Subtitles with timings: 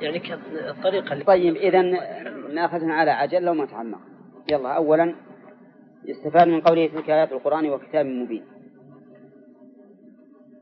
[0.00, 0.22] يعني
[0.70, 1.82] الطريقة اللي طيب إذا
[2.54, 3.98] ناخذها على عجل لو ما تعمق.
[4.50, 5.14] يلا أولا
[6.04, 8.44] يستفاد من قوله تلك آيات القرآن وكتاب مبين.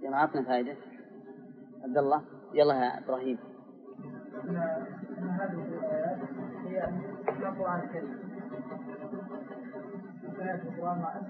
[0.03, 0.77] يلا عطنا فائدة.
[1.85, 2.23] عبد الله.
[2.55, 3.39] يلا يا إبراهيم.
[5.31, 6.19] هذه الآيات
[6.67, 6.87] هي
[7.39, 8.31] من القرآن الكريم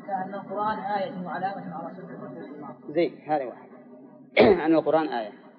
[0.09, 3.69] أن القرآن آية وعلامة على صدق الرسول زين هذا واحد
[4.67, 5.50] أن القرآن آية.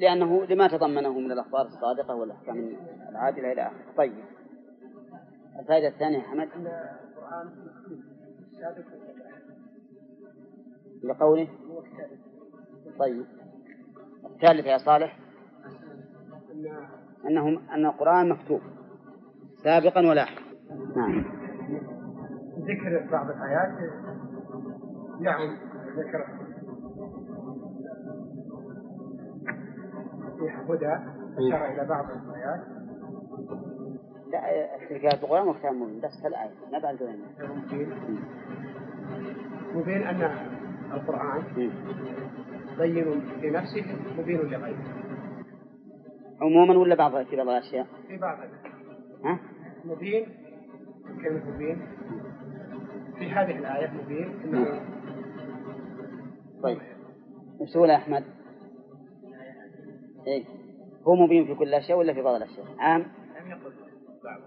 [0.00, 2.76] لأنه لما تضمنه من الأخبار الصادقة والأحكام
[3.08, 3.94] العادلة إلى آخره.
[3.96, 4.24] طيب.
[5.60, 6.48] الفائدة الثانية حمد.
[11.04, 11.48] لقوله.
[12.98, 13.26] طيب.
[14.24, 15.18] الثالثة يا صالح.
[17.24, 18.60] أنه أن القرآن مكتوب.
[19.64, 20.42] سابقا ولاحقا
[20.96, 21.24] نعم.
[22.58, 23.92] ذكر بعض الآيات.
[25.20, 25.56] نعم
[25.96, 26.39] ذكر.
[30.40, 30.94] فيها هدى
[31.38, 32.60] أشار إلى بعض الآيات
[34.32, 37.90] لا تلك القرآن وكتاب مبين بس الآية ما بعد مبين.
[39.74, 40.22] مبين أن
[40.92, 41.42] القرآن
[42.78, 43.84] بين لنفسه
[44.18, 44.84] مبين لغيره.
[46.40, 48.38] عموما ولا بعض في بعض الأشياء؟ في بعض
[49.24, 49.38] ها؟
[49.84, 50.26] مبين
[51.22, 51.86] كلمة مبين.
[53.18, 54.80] في هذه الآية مبين إنه
[56.62, 56.78] طيب.
[57.90, 58.24] يا أحمد؟
[60.26, 60.44] إيه
[61.08, 63.72] هو مبين في كل الأشياء ولا في بعض الأشياء؟ عام؟ لم يقل
[64.24, 64.40] بعض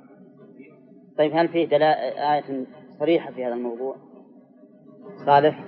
[1.18, 2.66] طيب هل فيه دلائل آية
[3.00, 3.96] صريحة في هذا الموضوع؟
[5.26, 5.64] صالح؟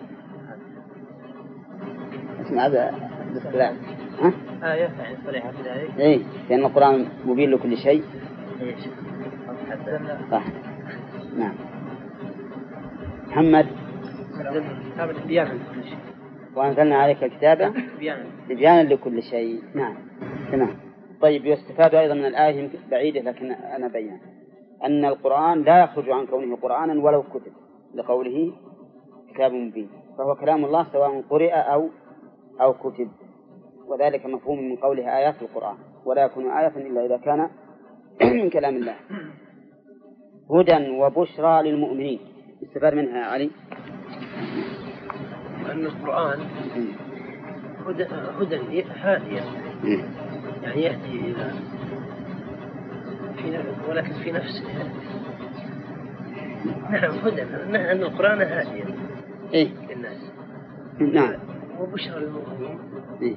[2.42, 3.74] اسمع هذا الاصطلاح
[4.22, 4.34] ها؟
[4.74, 6.20] آية يعني صريحة في ذلك إيه
[6.50, 8.04] لأن القرآن مبين لكل شيء؟
[9.70, 10.00] حتى
[10.32, 10.44] صح
[11.38, 11.56] نعم
[13.28, 13.68] محمد
[14.94, 16.15] كتاب بيانا لكل شيء
[16.56, 19.62] وأنزلنا عليك الكتاب بيانا تبيانا لكل شيء.
[19.76, 19.96] نعم.
[20.52, 20.78] تمام.
[21.22, 24.20] طيب يستفاد أيضا من الآية بعيدة لكن أنا بينها
[24.84, 27.52] أن القرآن لا يخرج عن كونه قرآنا ولو كتب
[27.96, 28.54] لقوله
[29.34, 29.90] كتاب مبين.
[30.18, 31.90] فهو كلام الله سواء قرئ أو
[32.62, 33.10] أو كتب.
[33.88, 35.76] وذلك مفهوم من قوله آيات القرآن.
[36.06, 37.50] ولا يكون آية إلا إذا كان
[38.42, 38.96] من كلام الله.
[40.52, 42.20] هدى وبشرى للمؤمنين.
[42.64, 43.50] استفاد منها يا علي؟
[45.72, 46.40] أن القرآن
[47.88, 48.06] هدى
[48.40, 49.42] هدى هادية
[50.64, 51.54] يعني يهدي إلى
[53.38, 53.60] في
[53.90, 54.64] ولكن في نفسه.
[56.90, 57.42] نعم هدى.
[57.42, 58.86] أن القرآن هادية
[59.54, 59.70] إيه.
[59.90, 60.32] للناس.
[61.00, 61.36] نعم.
[61.80, 62.80] وبشرى للمؤمنين.
[63.22, 63.36] إيه.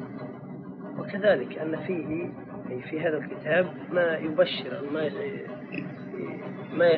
[0.98, 2.30] وكذلك أن فيه
[2.70, 5.10] أي في هذا الكتاب ما يبشر ما
[6.74, 6.88] ما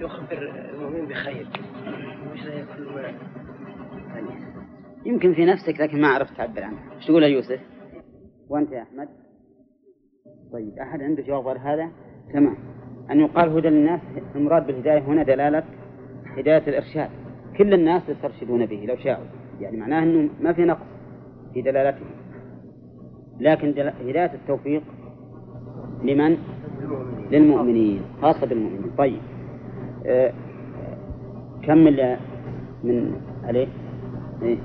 [0.00, 1.46] يخبر المؤمن بخير.
[2.76, 3.16] كل ما يعني
[5.06, 6.94] يمكن في نفسك لكن ما عرفت تعبر عنها.
[6.96, 7.60] إيش تقول يا يوسف؟
[8.48, 9.08] وأنت يا أحمد؟
[10.52, 11.90] طيب أحد عنده جواب غير هذا؟
[12.32, 12.56] تمام.
[13.10, 14.00] أن يقال هدى للناس
[14.34, 15.62] المراد بالهداية هنا دلالة
[16.38, 17.10] هداية الإرشاد.
[17.58, 19.24] كل الناس يسترشدون به لو شاءوا.
[19.60, 20.86] يعني معناه إنه ما في نقص
[21.54, 22.06] في دلالته.
[23.40, 23.88] لكن دل...
[23.88, 24.82] هداية التوفيق
[26.02, 26.36] لمن؟
[27.30, 28.90] للمؤمنين خاصة بالمؤمنين.
[28.98, 29.20] طيب.
[30.06, 30.32] آه،
[31.62, 32.16] كمل
[32.84, 33.68] من عليه؟
[34.42, 34.58] إيه؟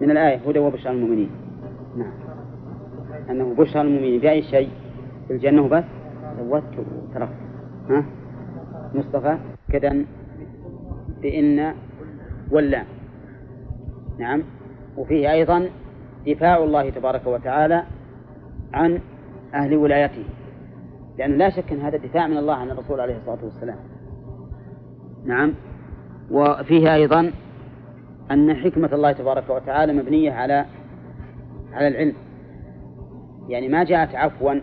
[0.00, 1.30] من الآية هدى وبشرى المؤمنين
[1.96, 2.12] نعم.
[3.30, 4.70] أنه بشرى المؤمنين بأي شيء؟
[5.28, 5.84] في الجنة وبس؟
[6.38, 7.32] سوت وتركت
[7.90, 8.04] ها؟
[8.94, 9.38] مصطفى
[9.72, 9.96] كذا
[11.22, 11.74] بإن
[12.50, 12.86] واللام
[14.18, 14.42] نعم.
[14.96, 15.68] وفيه أيضا
[16.26, 17.82] دفاع الله تبارك وتعالى
[18.72, 19.00] عن
[19.54, 20.24] أهل ولايته.
[21.18, 23.76] لأنه لا شك أن هذا دفاع من الله عن الرسول عليه الصلاة والسلام.
[25.24, 25.54] نعم.
[26.30, 27.32] وفيه أيضا
[28.30, 30.66] أن حكمة الله تبارك وتعالى مبنية على
[31.72, 32.14] على العلم.
[33.48, 34.60] يعني ما جاءت عفوا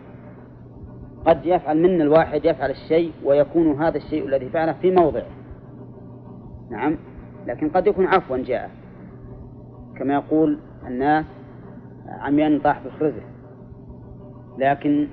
[1.26, 5.26] قد يفعل منا الواحد يفعل الشيء ويكون هذا الشيء الذي فعله في موضعه.
[6.72, 6.98] نعم
[7.48, 8.70] لكن قد يكون عفوا جاء.
[9.98, 11.26] كما يقول الناس
[12.08, 13.22] عميان طاح بخرزه
[14.58, 15.08] لكن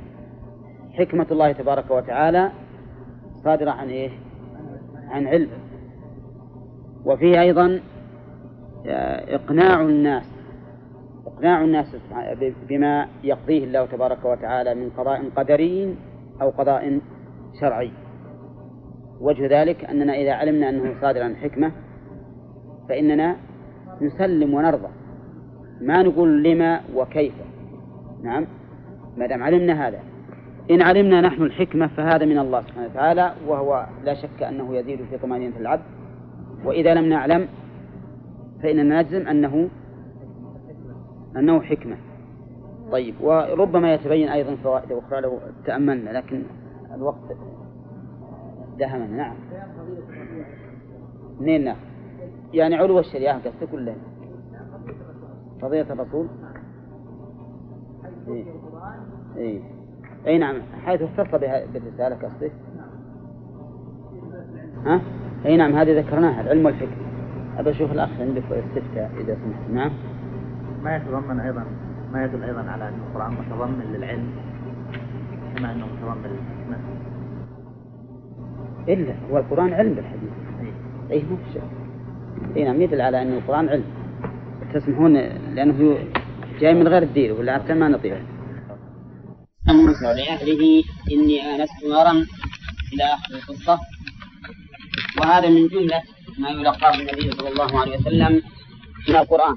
[0.92, 2.50] حكمة الله تبارك وتعالى
[3.44, 4.10] صادرة عن إيه؟
[5.08, 5.48] عن علم.
[7.04, 7.80] وفيه أيضا
[8.86, 10.30] إقناع الناس
[11.26, 11.96] إقناع الناس
[12.68, 15.96] بما يقضيه الله تبارك وتعالى من قضاء قدري
[16.42, 17.00] أو قضاء
[17.60, 17.90] شرعي.
[19.20, 21.72] وجه ذلك أننا إذا علمنا أنه صادر عن حكمة
[22.88, 23.36] فإننا
[24.00, 24.88] نسلم ونرضى.
[25.80, 27.34] ما نقول لما وكيف.
[28.22, 28.46] نعم؟
[29.16, 29.98] ما دام علمنا هذا.
[30.70, 35.18] إن علمنا نحن الحكمة فهذا من الله سبحانه وتعالى وهو لا شك أنه يزيد في
[35.18, 35.82] طمأنينة العبد.
[36.64, 37.48] وإذا لم نعلم
[38.62, 39.68] فإننا نجزم أنه
[41.36, 41.96] أنه حكمة
[42.92, 46.42] طيب وربما يتبين أيضا فوائد أخرى لو تأملنا لكن
[46.94, 47.36] الوقت
[48.78, 49.36] دهمنا نعم
[51.40, 51.74] منين؟
[52.54, 53.94] يعني علو الشريعة قصدك ولا
[55.62, 56.26] فضيلة الرسول؟
[58.28, 58.44] إيه.
[59.36, 59.60] إيه.
[60.26, 62.52] أي نعم حيث اختص بها بالرسالة قصدك؟
[64.86, 65.00] ها؟
[65.46, 67.09] أي نعم هذه ذكرناها العلم والفكر
[67.60, 69.70] أبى أشوف الأخ عندك استفتاء إذا سمحت.
[69.70, 69.90] نعم.
[70.84, 71.64] ما يتضمن أيضا
[72.12, 74.30] ما يدل أيضا على أن القرآن متضمن للعلم
[75.56, 76.76] كما أنه متضمن للحكمة
[78.88, 80.30] إلا هو القرآن علم بالحديث.
[80.60, 80.72] إيه.
[81.10, 81.62] أي ما في شك.
[82.56, 83.84] أي نعم يدل على أن القرآن علم.
[84.74, 85.12] تسمحون
[85.54, 85.98] لأنه
[86.60, 88.20] جاي من غير الدين ولا حتى ما نطيعه
[89.68, 90.82] موسى لأهله
[91.12, 92.12] إني آنست نارا
[92.92, 93.78] إلى آخر القصة.
[95.20, 96.02] وهذا من جملة
[96.40, 98.42] ما يلقاه النبي صلى الله عليه وسلم
[99.08, 99.56] من القرآن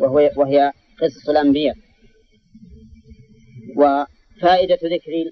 [0.00, 0.72] وهو وهي
[1.02, 1.74] قصص الأنبياء.
[3.76, 5.30] وفائدة ذكر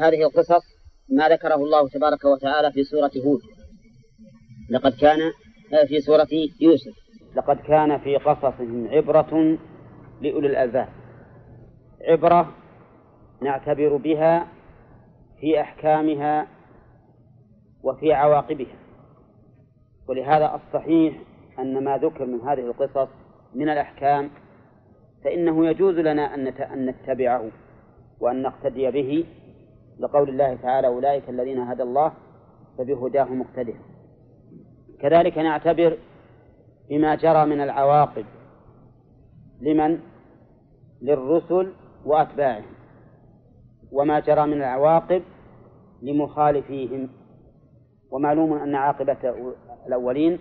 [0.00, 0.64] هذه القصص
[1.10, 3.40] ما ذكره الله تبارك وتعالى في سورة هود.
[4.70, 5.18] لقد كان
[5.88, 6.28] في سورة
[6.60, 6.94] يوسف.
[7.36, 9.58] لقد كان في قصصهم عبرة
[10.22, 10.88] لأولي الألباب.
[12.00, 12.56] عبرة
[13.42, 14.48] نعتبر بها
[15.40, 16.48] في أحكامها
[17.82, 18.85] وفي عواقبها.
[20.08, 21.14] ولهذا الصحيح
[21.58, 23.08] أن ما ذكر من هذه القصص
[23.54, 24.30] من الأحكام
[25.24, 27.50] فإنه يجوز لنا أن نتبعه
[28.20, 29.24] وأن نقتدي به
[29.98, 32.12] لقول الله تعالى أولئك الذين هدى الله
[32.78, 33.74] فبهداه مقتدر.
[35.00, 35.98] كذلك نعتبر
[36.90, 38.24] بما جرى من العواقب
[39.60, 39.98] لمن؟
[41.02, 41.72] للرسل
[42.04, 42.74] وأتباعهم
[43.92, 45.22] وما جرى من العواقب
[46.02, 47.08] لمخالفيهم.
[48.10, 49.34] ومعلوم أن عاقبة
[49.86, 50.38] الأولين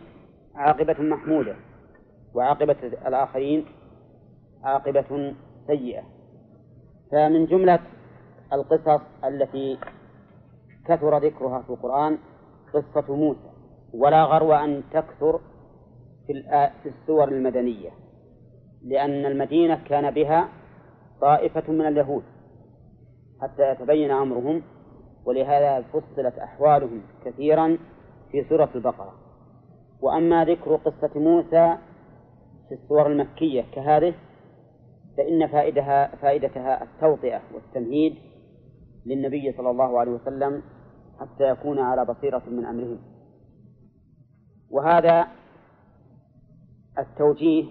[0.56, 1.56] عاقبة محمودة
[2.34, 2.76] وعاقبة
[3.08, 3.66] الآخرين
[4.64, 5.34] عاقبة
[5.68, 6.04] سيئة.
[7.12, 7.80] فمن جملة
[8.54, 9.78] القصص التي
[10.88, 12.18] كثر ذكرها في القرآن
[12.74, 13.50] قصة موسى
[13.94, 15.42] ولا غرو أن تكثر
[16.28, 17.90] في السور المدنية
[18.84, 20.50] لأن المدينة كان بها
[21.22, 22.24] طائفة من اليهود
[23.42, 24.62] حتى يتبين أمرهم
[25.26, 27.78] ولهذا فصلت أحوالهم كثيرا
[28.32, 29.14] في سورة البقرة.
[30.02, 31.78] وأما ذكر قصة موسى
[32.70, 34.14] في السور المكية كهذه
[35.18, 38.16] فإن فائدها فائدتها التوطئة والتمهيد
[39.06, 40.62] للنبي صلى الله عليه وسلم
[41.20, 43.00] حتى يكون على بصيرة من أمرهم.
[44.70, 45.28] وهذا
[47.00, 47.66] التوجيه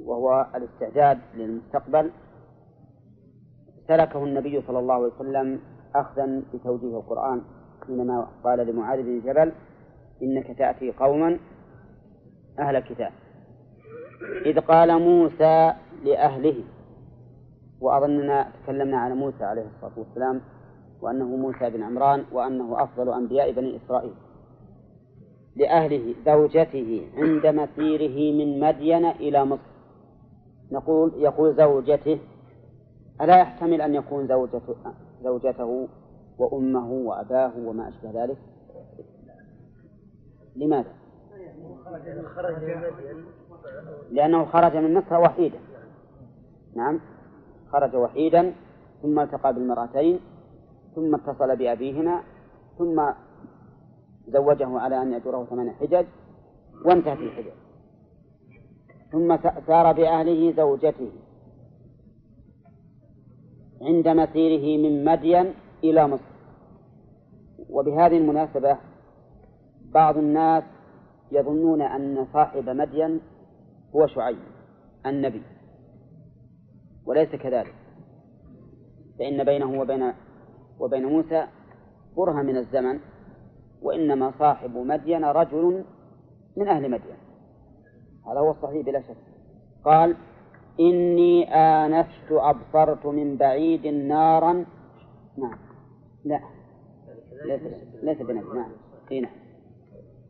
[0.00, 2.10] وهو الاستعداد للمستقبل
[3.88, 5.60] سلكه النبي صلى الله عليه وسلم
[5.94, 7.42] أخذا بتوجيه القرآن
[7.86, 9.52] حينما قال لمعاذ بن جبل
[10.22, 11.38] إنك تأتي قوما
[12.58, 13.12] أهل كتاب
[14.46, 15.72] إذ قال موسى
[16.04, 16.64] لأهله
[17.80, 20.40] وأظننا تكلمنا عن موسى عليه الصلاة والسلام
[21.00, 24.14] وأنه موسى بن عمران وأنه أفضل أنبياء بني إسرائيل.
[25.56, 29.70] لأهله زوجته عند مسيره من مدين إلى مصر.
[30.72, 32.18] نقول يقول زوجته
[33.20, 34.76] ألا يحتمل أن يكون زوجته,
[35.24, 35.88] زوجته
[36.38, 38.36] وأمه وأباه وما أشبه ذلك؟
[40.56, 40.92] لماذا؟
[44.10, 45.58] لأنه خرج من مصر وحيدا.
[46.76, 47.00] نعم.
[47.72, 48.54] خرج وحيدا
[49.02, 50.20] ثم التقى بالمرأتين
[50.94, 52.22] ثم اتصل بأبيهما
[52.78, 53.10] ثم
[54.28, 56.06] زوجه على أن يجره ثمان حجج
[56.84, 57.52] وانتهت الحجج.
[59.12, 61.12] ثم سار بأهله زوجته.
[63.84, 66.34] عند مسيره من مدين إلى مصر.
[67.68, 68.78] وبهذه المناسبة
[69.94, 70.64] بعض الناس
[71.32, 73.20] يظنون أن صاحب مدين
[73.96, 74.38] هو شعيب
[75.06, 75.42] النبي
[77.06, 77.74] وليس كذلك.
[79.18, 80.12] فإن بينه وبين
[80.80, 81.46] وبين موسى
[82.16, 83.00] برهة من الزمن
[83.82, 85.84] وإنما صاحب مدين رجل
[86.56, 87.16] من أهل مدين.
[88.26, 89.16] هذا هو الصحيح بلا شك.
[89.84, 90.16] قال
[90.80, 94.64] إني آنست أبصرت من بعيد نارا.
[95.38, 95.58] نعم.
[96.24, 96.40] لا.
[97.44, 97.60] ليس
[98.02, 98.72] ليس بنبي نعم.
[99.10, 99.32] إيه نعم.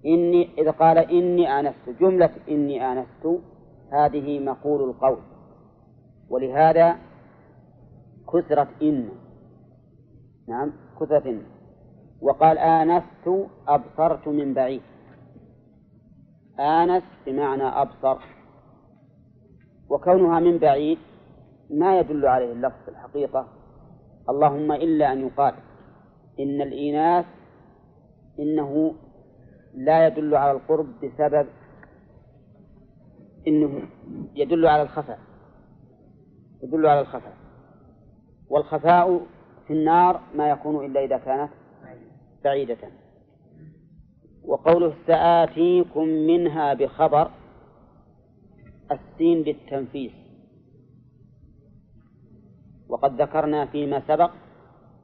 [0.07, 3.41] إني إذا قال إني آنست جملة إني آنست
[3.93, 5.19] هذه مقول القول.
[6.31, 6.97] ولهذا
[8.33, 9.09] كثرت إن.
[10.49, 10.73] نعم.
[11.01, 11.43] كثرت إن.
[12.21, 14.83] وقال آنست أبصرت من بعيد.
[16.61, 18.44] آنس بمعنى أبصر.
[19.89, 20.99] وكونها من بعيد
[21.71, 23.49] ما يدل عليه اللفظ في الحقيقة.
[24.29, 25.55] اللهم إلا أن يقال
[26.41, 27.25] إن الإناث
[28.39, 28.95] إنه
[29.75, 31.47] لا يدل على القرب بسبب
[33.47, 33.83] إنه
[34.35, 35.19] يدل على الخفاء
[36.63, 37.37] يدل على الخفاء.
[38.49, 39.21] والخفاء
[39.67, 41.51] في النار ما يكون إلا إذا كانت
[42.45, 42.79] بعيدة.
[44.45, 47.31] وقوله سآتيكم منها بخبر
[48.95, 50.13] السين للتنفيس
[52.89, 54.31] وقد ذكرنا فيما سبق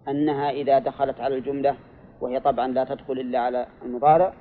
[0.09, 1.77] أنها إذا دخلت على الجملة
[2.21, 4.35] وهي طبعا لا تدخل إلا على المضارع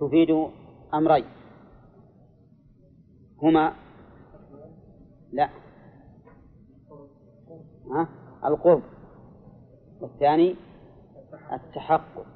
[0.00, 0.48] تفيد
[0.94, 1.24] أمرين.
[3.42, 3.72] هما
[5.32, 5.48] لا.
[7.90, 8.08] ها؟
[8.44, 8.82] القرب.
[10.00, 10.54] والثاني
[11.52, 12.26] التحقق.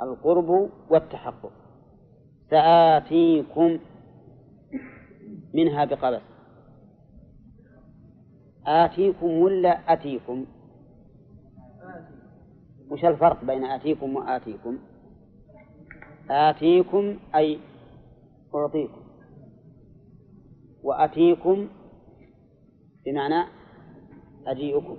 [0.00, 1.52] القرب والتحقق.
[2.50, 3.78] سآتيكم
[5.54, 6.22] منها بقبس.
[8.66, 10.46] آتيكم ولا أتيكم؟
[12.90, 14.78] وش الفرق بين آتيكم وآتيكم؟
[16.30, 17.58] آتيكم أي
[18.54, 19.00] أعطيكم.
[20.82, 21.68] وأتيكم
[23.06, 23.48] بمعنى
[24.46, 24.96] أجيئكم.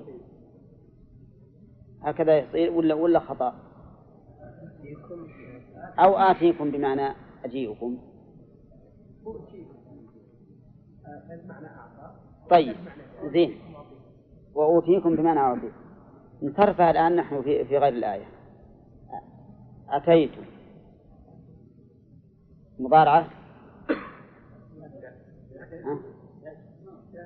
[2.01, 3.55] هكذا يصير ولا ولا خطأ؟
[5.99, 7.15] أو آتيكم بمعنى
[7.45, 7.97] أجيئكم.
[12.49, 12.75] طيب
[13.23, 13.59] زين.
[14.53, 15.71] وأوتيكم بمعنى أعطيكم
[16.41, 18.25] نصرفها الآن نحن في, في غير الآية.
[19.89, 20.31] أتيت
[22.79, 23.27] مضارعة؟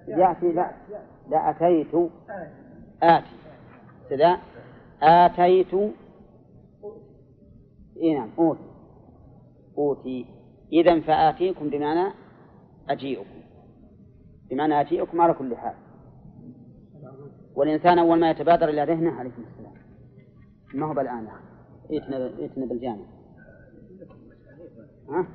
[0.08, 0.52] يأتي.
[0.52, 0.72] لا.
[1.30, 1.96] لا أتيت.
[3.04, 3.36] آتي.
[4.10, 4.40] كذا
[5.02, 5.74] آتيت.
[8.02, 8.72] إي نعم أوتي.
[9.78, 10.26] أوتي.
[10.74, 12.14] إذا فآتيكم بمعنى
[12.90, 13.41] أجيئكم.
[14.52, 15.74] بمعنى أجيئكم على كل حال.
[17.56, 19.74] والإنسان أول ما يتبادر إلى ذهنه عليكم السلام.
[20.74, 21.28] ما هو بالآن؟
[21.92, 23.06] ائتنا ائتنا بالجامع.
[25.10, 25.28] ها؟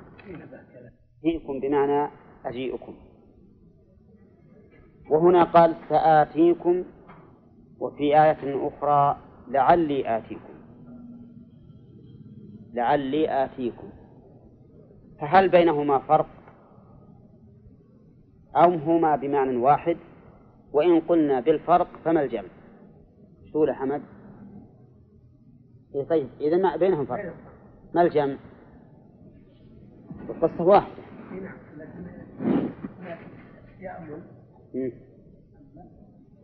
[1.25, 2.11] أجيئكم بمعنى
[2.45, 2.95] أجيئكم.
[5.11, 6.85] وهنا قال سآتيكم
[7.81, 9.19] وفي آية أخرى
[9.49, 10.55] لعلي آتيكم.
[12.75, 13.89] لعلي آتيكم.
[15.21, 16.27] فهل بينهما فرق؟
[18.57, 19.97] أو هما بمعنى واحد
[20.73, 22.49] وإن قلنا بالفرق فما الجمع؟
[23.53, 24.03] شو حمد؟
[25.95, 27.35] إيه طيب إذا ما بينهم فرق.
[27.95, 28.37] ما الجمع؟
[30.29, 31.03] القصة واحدة.
[33.81, 34.23] يأمل.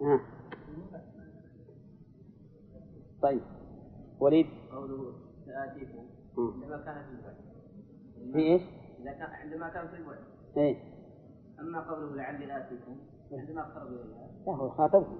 [0.02, 0.20] ها.
[3.22, 3.40] طيب.
[4.20, 5.14] وليد؟ قوله
[5.46, 6.06] سآتيكم.
[6.38, 7.36] عندما كان في الوعد
[8.32, 8.62] في إيش؟
[9.20, 10.18] عندما كان في الوعد
[10.56, 10.91] إيه.
[11.62, 12.96] أما قوله لعلي آتيكم
[13.32, 15.18] عندما اقترب إليها لا هو خاطبهم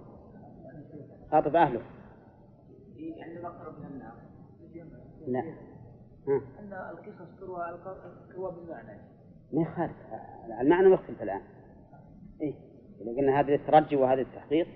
[1.30, 1.82] خاطب أهله.
[2.96, 4.14] إيه، عندما اقترب من النار
[5.26, 5.40] لا.
[6.28, 6.40] ها.
[6.58, 7.78] أن القصص تروى
[8.34, 9.00] تروى بالمعنى.
[9.52, 9.96] ما يخالف
[10.60, 11.40] المعنى مختلف الآن.
[12.40, 12.54] إيه.
[13.00, 14.66] إذا قلنا هذا الترجي وهذا التحقيق.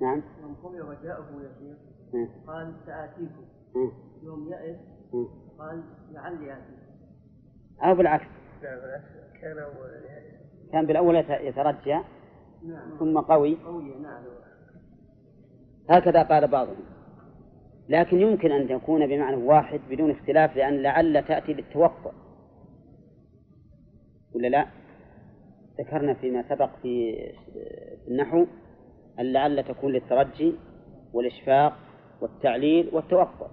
[0.00, 0.22] نعم.
[0.40, 1.78] يوم وجاءه يا شيخ
[2.14, 2.28] إيه.
[2.46, 3.44] قال سآتيكم.
[4.22, 4.78] يوم يئس
[5.14, 5.28] إيه.
[5.58, 6.90] قال لعلي آتيكم.
[7.82, 8.26] أو بالعكس.
[8.62, 9.40] لا بالعكس.
[9.40, 9.90] كان أول
[10.72, 11.98] كان بالأول يت- يترجى
[12.68, 12.98] نعم.
[12.98, 13.56] ثم قوي.
[14.02, 14.22] نعم.
[15.90, 16.76] هكذا قال بعضهم.
[17.88, 22.12] لكن يمكن أن يكون بمعنى واحد بدون اختلاف لأن لعل تأتي للتوقع
[24.34, 24.66] ولا لا؟
[25.80, 27.12] ذكرنا فيما سبق في
[28.04, 28.46] في النحو
[29.20, 30.54] أن لعل تكون للترجي
[31.12, 31.76] والإشفاق
[32.20, 33.46] والتعليل والتوقع.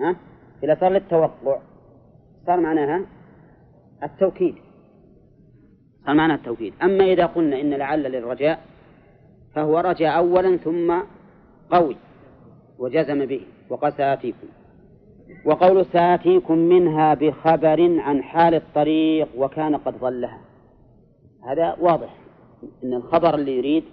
[0.00, 0.16] ها؟
[0.64, 1.60] إذا صار للتوقع
[2.46, 3.06] صار معناها
[4.02, 4.54] التوكيد.
[6.06, 8.60] صار معناها التوكيد أما إذا قلنا إن لعل للرجاء
[9.54, 10.94] فهو رجع أولا ثم
[11.70, 11.96] قوي
[12.78, 13.40] وجزم به
[13.70, 14.46] وقال سآتيكم.
[15.44, 20.40] وقول سآتيكم منها بخبر عن حال الطريق وكان قد ظلها.
[21.48, 22.16] هذا واضح.
[22.84, 23.84] أن الخبر اللي يريد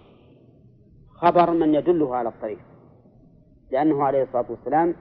[1.15, 2.59] خبر من يدله على الطريق.
[3.71, 4.95] لأنه عليه الصلاة والسلام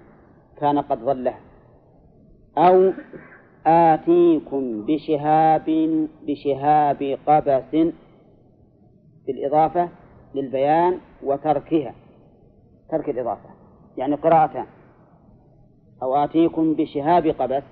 [0.60, 1.40] كان قد ظلها.
[2.58, 2.92] أو
[3.68, 5.66] آتيكم بشهاب
[6.26, 7.92] بشهاب قبس
[9.26, 9.88] بالإضافة
[10.34, 11.94] للبيان وتركها
[12.90, 13.48] ترك الإضافة
[13.96, 14.66] يعني قراءتان.
[16.02, 17.62] أو آتيكم بشهاب قبس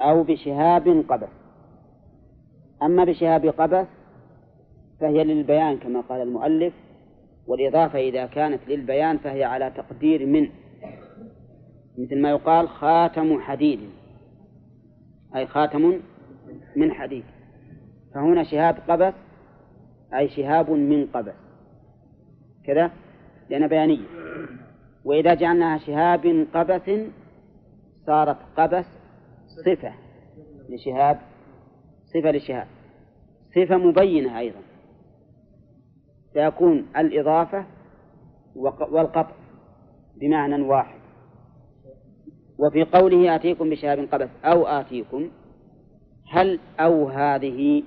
[0.00, 1.28] أو بشهاب قبس.
[2.82, 3.86] أما بشهاب قبس
[5.00, 6.74] فهي للبيان كما قال المؤلف
[7.46, 10.48] والإضافة إذا كانت للبيان فهي على تقدير من
[11.98, 13.80] مثل ما يقال خاتم حديد.
[15.36, 16.00] أي خاتم
[16.76, 17.24] من حديد.
[18.14, 19.14] فهنا شهاب قبس
[20.14, 21.34] أي شهاب من قبس.
[22.66, 22.90] كذا؟
[23.50, 24.06] لأن بيانية.
[25.04, 26.90] وإذا جعلناها شهاب قبس
[28.06, 28.86] صارت قبس
[29.66, 29.92] صفة
[30.68, 31.20] لشهاب
[32.04, 32.66] صفة لشهاب.
[33.54, 34.60] صفة مبينة أيضا.
[36.32, 37.66] فيكون الإضافة
[38.90, 39.34] والقطع
[40.20, 40.97] بمعنى واحد.
[42.58, 45.30] وفي قوله آتيكم بشهاب قبس أو آتيكم
[46.30, 47.82] هل أو هذه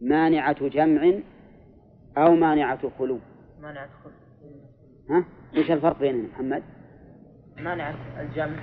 [0.00, 1.12] مانعة جمع
[2.18, 3.18] أو مانعة خلو؟
[3.62, 4.12] مانع الخلق
[5.10, 5.24] ها؟
[5.56, 6.62] إيش الفرق بينهم محمد؟
[7.58, 8.62] مانع الجمع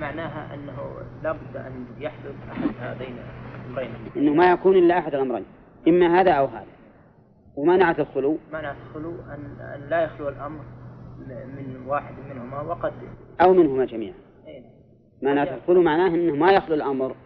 [0.00, 0.76] معناها أنه
[1.22, 3.16] لا بد أن يحدث أحد هذين
[3.64, 3.90] الأمرين.
[4.16, 5.44] إنه ما يكون إلا أحد الأمرين
[5.88, 6.66] إما هذا أو هذا.
[7.56, 10.60] ومانعة الخلو؟ مانع الخلو أن لا يخلو الأمر
[11.18, 12.92] من واحد منهما وقد
[13.40, 14.14] أو منهما جميعا.
[14.46, 14.62] إيه.
[15.22, 17.16] مانعة الخلو معناه أنه ما يخلو الأمر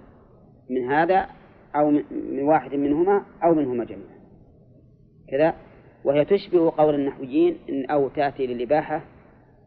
[0.70, 1.26] من هذا
[1.76, 4.20] أو من من واحد منهما أو منهما جميعا.
[5.30, 5.54] كذا.
[6.04, 9.04] وهي تشبه قول النحويين إن أو تأتي للإباحة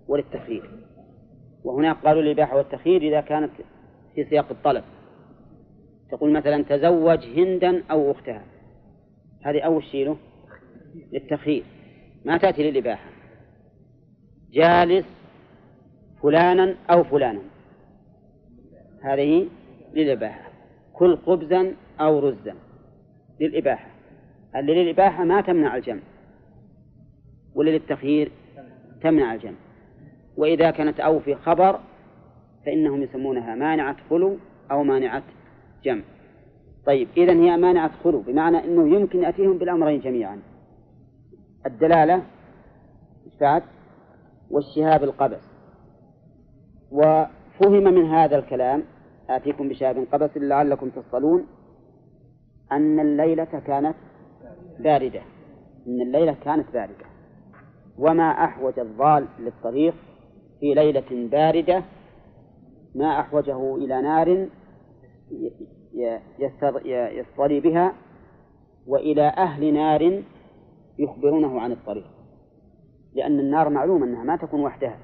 [0.08, 0.70] وللتخيير
[1.63, 3.51] وهناك قالوا الإباحة والتخيير إذا كانت
[4.15, 4.84] في سياق الطلب.
[6.12, 8.44] تقول مثلا تزوج هندا أو أختها.
[9.42, 10.18] هذه أول شيء له
[11.12, 11.63] للتخيير
[12.25, 13.12] ما تأتي للإباحة.
[14.53, 15.05] جالس
[16.24, 17.41] فلانا أو فلانا.
[19.01, 19.48] هذه
[19.93, 20.50] للإباحة.
[20.93, 22.55] كل خبزا أو رزا
[23.39, 23.88] للإباحة.
[24.55, 26.01] اللي للإباحة ما تمنع الجمع.
[27.55, 28.31] واللي للتخيير
[29.01, 29.57] تمنع الجمع.
[30.38, 31.79] وإذا كانت أو في خبر
[32.65, 34.38] فإنهم يسمونها مانعة خلو
[34.72, 35.24] أو مانعة
[35.83, 36.03] جمع.
[36.86, 40.39] طيب إذا هي مانعة خلو بمعنى أنه يمكن يأتيهم بالأمرين جميعا.
[41.65, 42.24] الدلالة
[43.41, 43.63] بعد؟
[44.53, 45.41] والشهاب القبس.
[46.91, 48.83] وفهم من هذا الكلام
[49.29, 51.45] آتيكم بشهاب قبس لعلكم تصطلون
[52.72, 53.95] أن الليلة كانت
[54.79, 55.22] باردة.
[55.88, 57.05] أن الليلة كانت باردة.
[57.98, 59.95] وما أحوج الضال للطريق
[60.60, 61.83] في ليلة باردة
[62.95, 64.48] ما أحوجه إلى نار
[67.19, 67.93] يصطلي بها
[68.88, 70.24] وإلى أهل نار
[71.00, 72.12] يخبرونه عن الطريق.
[73.15, 74.97] لأن النار معلوم أنها ما تكون وحدها.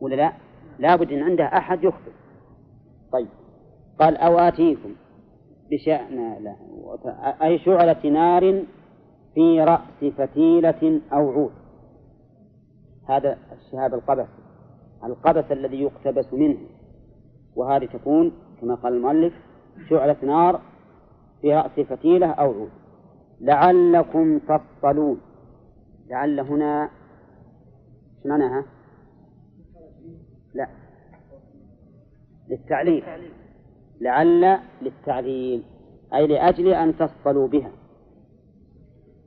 [0.00, 0.32] ولا لا؟
[0.78, 2.12] لابد أن عندها أحد يخبر.
[3.12, 3.28] طيب.
[4.00, 4.94] قال أو آتيكم
[5.70, 6.56] بشأن لا
[7.42, 8.64] أي شعلة نار
[9.34, 11.52] في رأس فتيلة أو عود.
[13.08, 14.28] هذا الشهاب القبس
[15.04, 16.58] القبس الذي يقتبس منه.
[17.56, 19.34] وهذه تكون كما قال المؤلف
[19.88, 20.60] شعلة نار
[21.40, 22.70] في رأس فتيلة أو عود.
[23.40, 25.20] لعلكم تصطلون.
[26.08, 26.90] لعل هنا
[28.24, 28.64] إيش معناها؟
[30.54, 30.68] لا.
[32.48, 33.04] للتعليل.
[34.00, 35.62] لعل للتعليل.
[36.14, 37.72] أي لأجل أن تصطلوا بها.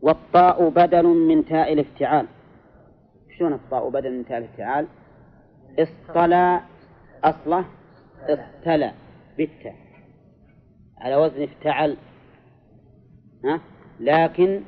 [0.02, 2.28] والطاء بدل من تاء الافتعال.
[3.38, 4.88] شلون الطاء بدل من تاء الافتعال؟
[5.80, 6.62] اصطلى.
[7.24, 7.66] أصلة.
[8.30, 8.94] اصطلى.
[9.38, 9.76] بالتاء.
[10.98, 11.98] على وزن افتعل.
[13.44, 13.62] ها؟
[14.00, 14.62] لكن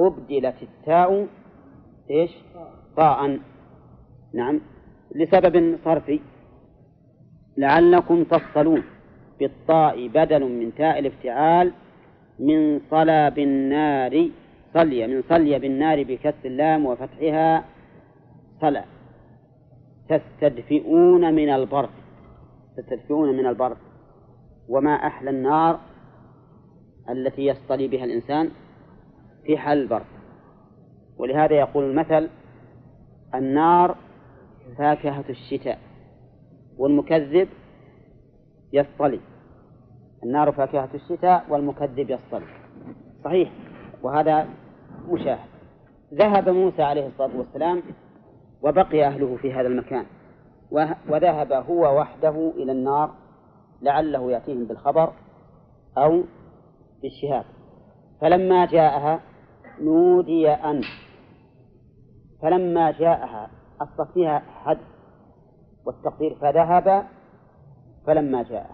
[0.00, 1.26] أبدلت التاء
[2.10, 2.30] إيش؟
[2.96, 3.38] طاء.
[4.34, 4.60] نعم.
[5.14, 6.20] لسبب صرفي.
[7.56, 8.82] لعلكم تصلون
[9.38, 11.72] بالطاء بدل من تاء الافتعال
[12.38, 14.30] من صلى بالنار
[14.74, 17.64] صلي من صلي بالنار بكسر اللام وفتحها
[18.60, 18.84] صلى.
[20.08, 21.90] تستدفئون من البرد.
[22.76, 23.76] تستدفئون من البرد.
[24.68, 25.80] وما أحلى النار
[27.10, 28.50] التي يصطلي بها الإنسان؟
[29.50, 30.06] في حال البرد.
[31.18, 32.28] ولهذا يقول المثل
[33.34, 33.96] النار
[34.78, 35.78] فاكهة الشتاء
[36.78, 37.48] والمكذب
[38.72, 39.20] يصطلي.
[40.22, 42.46] النار فاكهة الشتاء والمكذب يصطلي.
[43.24, 43.50] صحيح؟
[44.02, 44.48] وهذا
[45.08, 45.48] مشاهد.
[46.14, 47.82] ذهب موسى عليه الصلاة والسلام
[48.62, 50.04] وبقي أهله في هذا المكان
[51.08, 53.10] وذهب هو وحده إلى النار
[53.82, 55.12] لعله يأتيهم بالخبر
[55.98, 56.22] أو
[57.02, 57.44] بالشهاب.
[58.20, 59.20] فلما جاءها
[59.80, 60.80] نودي أن.
[62.42, 64.78] فلما جاءها أصل فيها حد
[65.86, 67.06] والتقدير فذهب
[68.06, 68.70] فلما جاء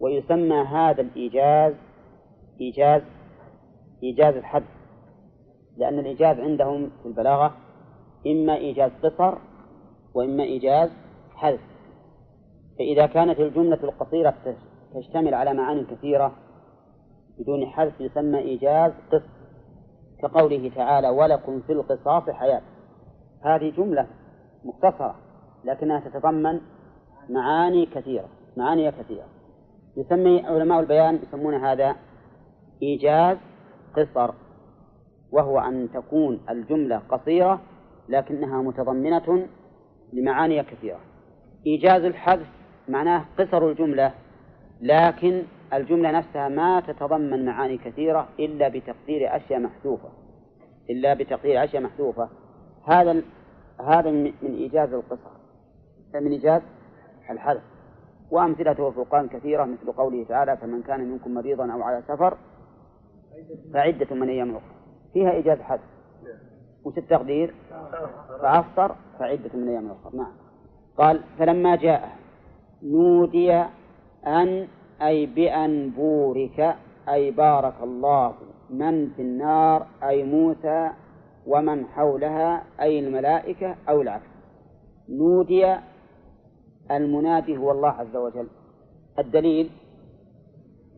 [0.00, 1.74] ويسمى هذا الإيجاز
[2.60, 3.02] إيجاز
[4.02, 4.64] إيجاز الحد
[5.76, 7.54] لأن الإيجاز عندهم في البلاغة
[8.26, 9.34] إما إيجاز قصر
[10.14, 10.90] وإما إيجاز
[11.34, 11.60] حذف.
[12.78, 16.32] فإذا كانت الجملة القصيرة تش- تشتمل على معاني كثيرة
[17.38, 19.33] بدون حذف يسمى إيجاز قصر.
[20.22, 22.62] كقوله تعالى ولكم في القصاص حياة.
[23.44, 24.06] هذه جملة
[24.64, 25.14] مختصرة
[25.64, 26.60] لكنها تتضمن
[27.30, 29.26] معاني كثيرة معاني كثيرة.
[29.96, 31.96] يسمي علماء البيان يسمون هذا
[32.82, 33.36] إيجاز
[33.96, 34.34] قصر
[35.32, 37.60] وهو أن تكون الجملة قصيرة
[38.08, 39.46] لكنها متضمنة
[40.12, 41.00] لمعاني كثيرة.
[41.66, 42.46] إيجاز الحذف
[42.88, 44.12] معناه قصر الجملة
[44.80, 45.42] لكن
[45.76, 50.08] الجملة نفسها ما تتضمن معاني كثيرة إلا بتقدير أشياء محذوفة.
[50.90, 52.28] إلا بتقدير أشياء محذوفة.
[52.84, 53.22] هذا
[53.80, 55.30] هذا من من إيجاز القصر
[56.14, 56.62] من إيجاز
[57.30, 57.62] الحذف
[58.30, 62.36] وأمثلته في القرآن كثيرة مثل قوله تعالى فمن كان منكم مريضا أو على سفر
[63.72, 64.74] فعدة من أيام أخرى.
[65.12, 65.80] فيها إيجاز حذف
[66.84, 67.54] وش التقدير؟
[68.42, 70.16] فأفطر فعدة من أيام أخرى.
[70.18, 70.32] نعم.
[70.96, 72.16] قال فلما جاء
[72.82, 73.52] نودي
[74.26, 74.68] أن
[75.02, 76.76] أي بأن بورك
[77.08, 78.34] أي بارك الله
[78.70, 80.90] من في النار أي موسى
[81.46, 84.26] ومن حولها أي الملائكة أو العكس.
[85.08, 85.76] نودي
[86.90, 88.46] المنادي هو الله عز وجل.
[89.18, 89.70] الدليل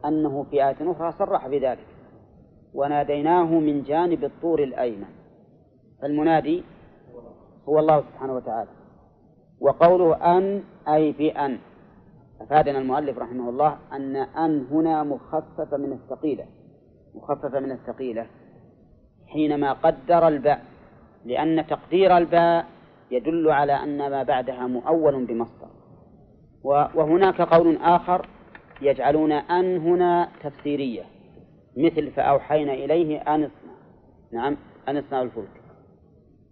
[0.05, 1.87] أنه في آية أخرى صرح بذلك.
[2.75, 5.09] وناديناه من جانب الطور الأيمن.
[6.03, 6.65] فالمنادي
[7.69, 8.71] هو الله سبحانه وتعالى.
[9.61, 11.59] وقوله أن أي بأن.
[12.40, 16.44] أفادنا المؤلف رحمه الله أن أن هنا مخففة من الثقيلة
[17.14, 18.27] مخففة من الثقيلة
[19.27, 20.64] حينما قدر الباء
[21.25, 22.66] لأن تقدير الباء
[23.11, 25.68] يدل على أن ما بعدها مؤول بمصدر.
[26.64, 28.29] وهناك قول آخر
[28.83, 31.05] يجعلون أن هنا تفسيرية
[31.77, 33.72] مثل فأوحينا إليه أن اصنع.
[34.33, 34.57] نعم
[34.88, 35.62] أن اصنع الفلك.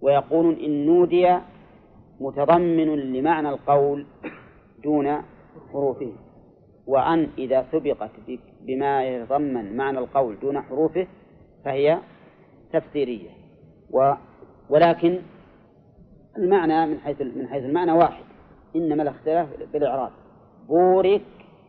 [0.00, 1.38] ويقولون إن نودي
[2.20, 4.06] متضمن لمعنى القول
[4.84, 5.22] دون
[5.72, 6.12] حروفه.
[6.86, 8.10] وأن إذا سبقت
[8.60, 11.06] بما يتضمن معنى القول دون حروفه
[11.64, 11.98] فهي
[12.72, 13.30] تفسيرية.
[13.90, 14.12] و
[14.68, 15.18] ولكن
[16.36, 18.24] المعنى من حيث من حيث المعنى واحد.
[18.76, 20.10] إنما الاختلاف بالإعراب.
[20.68, 21.22] بورك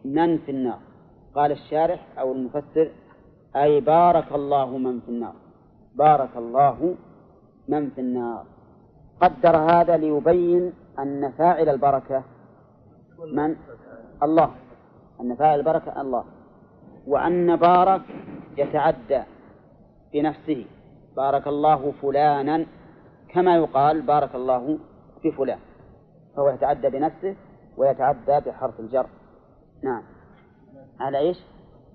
[0.05, 0.79] من في النار.
[1.35, 2.89] قال الشارح أو المفسر
[3.55, 5.35] أي بارك الله من في النار.
[5.95, 6.95] بارك الله
[7.67, 8.45] من في النار.
[9.21, 12.23] قدر هذا ليبين أن فاعل البركة
[13.19, 13.55] من؟
[14.23, 14.51] الله.
[15.21, 16.25] أن فاعل البركة الله.
[17.07, 18.01] وأن بارك
[18.57, 19.23] يتعدى
[20.13, 20.65] بنفسه.
[21.15, 22.65] بارك الله فلانا
[23.29, 24.79] كما يقال بارك الله
[25.21, 25.59] في فلان.
[26.35, 27.35] فهو يتعدى بنفسه
[27.77, 29.07] ويتعدى بحرف الجر.
[29.83, 30.03] نعم.
[30.99, 31.37] على إيش؟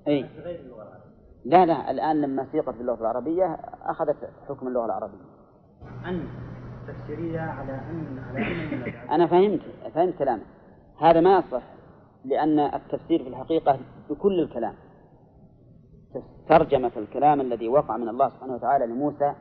[0.08, 0.26] اي
[1.44, 1.90] لا لا.
[1.90, 4.16] الآن لما سيقت في اللغة العربية أخذت
[4.48, 5.24] حكم اللغة العربية.
[6.06, 6.28] أن
[6.88, 9.60] تفسيرية على أن على أن أنا فهمت.
[9.94, 10.46] فهمت كلامك.
[11.00, 11.62] هذا ما يصح
[12.24, 13.78] لأن التفسير في الحقيقة
[14.10, 14.74] بكل الكلام.
[16.48, 19.32] ترجمة الكلام الذي وقع من الله سبحانه وتعالى لموسى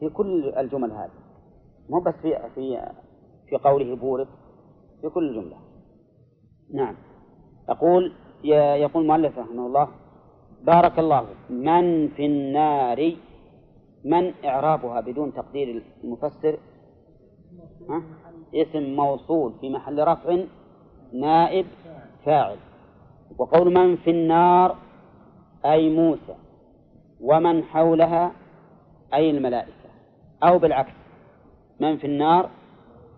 [0.00, 1.10] في كل الجمل هذه.
[1.90, 2.80] مو بس في في
[3.48, 4.28] في قوله بورك
[5.00, 5.56] في كل الجملة
[6.74, 6.94] نعم.
[7.68, 8.12] أقول
[8.44, 8.48] ي-
[8.82, 9.88] يقول المؤلف رحمه الله
[10.62, 13.12] بارك الله من في النار؟
[14.04, 16.58] من إعرابها بدون تقدير المفسر؟
[17.90, 18.02] ها؟
[18.54, 20.44] اسم موصول في محل رفع
[21.12, 21.66] نائب
[22.24, 22.56] فاعل.
[23.38, 24.76] وقول من في النار
[25.64, 26.34] أي موسى
[27.20, 28.32] ومن حولها
[29.14, 29.72] أي الملائكة.
[30.42, 30.92] أو بالعكس
[31.80, 32.50] من في النار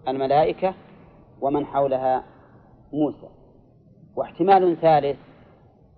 [0.09, 0.75] الملائكة
[1.41, 2.25] ومن حولها
[2.93, 3.29] موسى.
[4.17, 5.19] واحتمال ثالث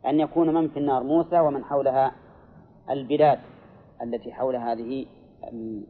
[0.06, 2.12] أن يكون من في النار موسى ومن حولها
[2.90, 3.38] البلاد
[4.02, 5.06] التي حول هذه
[5.52, 5.86] ال-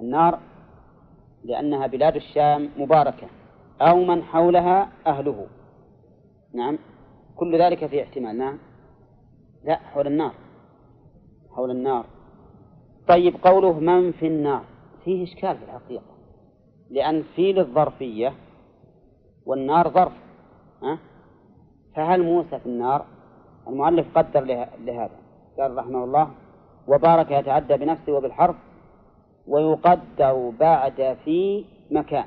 [0.00, 0.38] النار
[1.44, 3.26] لأنها بلاد الشام مباركة.
[3.80, 5.46] أو من حولها أهله.
[6.54, 6.78] نعم.
[7.36, 8.38] كل ذلك في احتمال.
[8.38, 8.58] نعم.
[9.64, 10.32] لا حول النار.
[11.56, 12.04] حول النار.
[13.08, 14.62] طيب قوله من في النار
[15.04, 16.18] فيه إشكال في الحقيقة.
[16.90, 18.32] لأن في للظرفية
[19.46, 20.12] والنار ظرف.
[20.82, 20.98] ها؟
[21.96, 23.04] فهل موسى في النار؟
[23.68, 25.16] المؤلف قدر له- لهذا.
[25.58, 26.30] قال رحمه الله
[26.88, 28.56] وبارك يتعدى بنفسه وبالحرف
[29.46, 32.24] ويقدر بعد في مكان.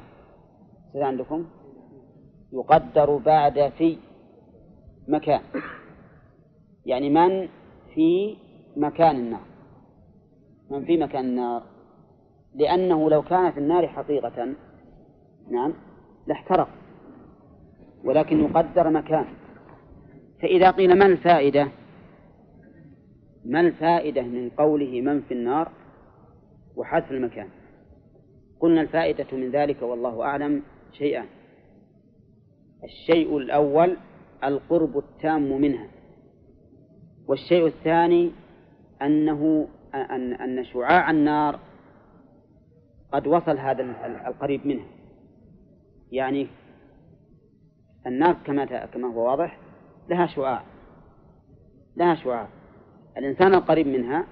[0.96, 1.46] إذا عندكم؟
[2.54, 3.98] يقدر بعد في
[5.08, 5.42] مكان.
[6.86, 7.48] يعني من
[7.96, 8.38] في
[8.78, 9.46] مكان النار.
[10.70, 11.64] من في مكان النار.
[12.56, 14.54] لأنه لو كان في النار حقيقة
[15.52, 15.74] نعم
[16.28, 16.70] لاحترق.
[18.04, 19.26] ولكن يقدر مكان.
[20.42, 21.68] فإذا قيل ما الفائدة؟
[23.46, 25.72] ما الفائدة من قوله من في النار
[26.76, 27.48] وحذف المكان؟
[28.60, 30.64] قلنا الفائدة من ذلك والله أعلم.
[30.92, 31.26] شيئان
[32.84, 33.98] الشيء الأول
[34.44, 35.88] القرب التام منها.
[37.28, 38.32] والشيء الثاني
[39.02, 41.60] أنه أن أن شعاع النار
[43.12, 43.84] قد وصل هذا
[44.28, 44.88] القريب منها.
[46.12, 46.48] يعني
[48.08, 49.58] النار كما كما هو واضح
[50.10, 50.64] لها شعاع.
[51.96, 52.48] لها شعاع.
[53.18, 54.28] الإنسان القريب منها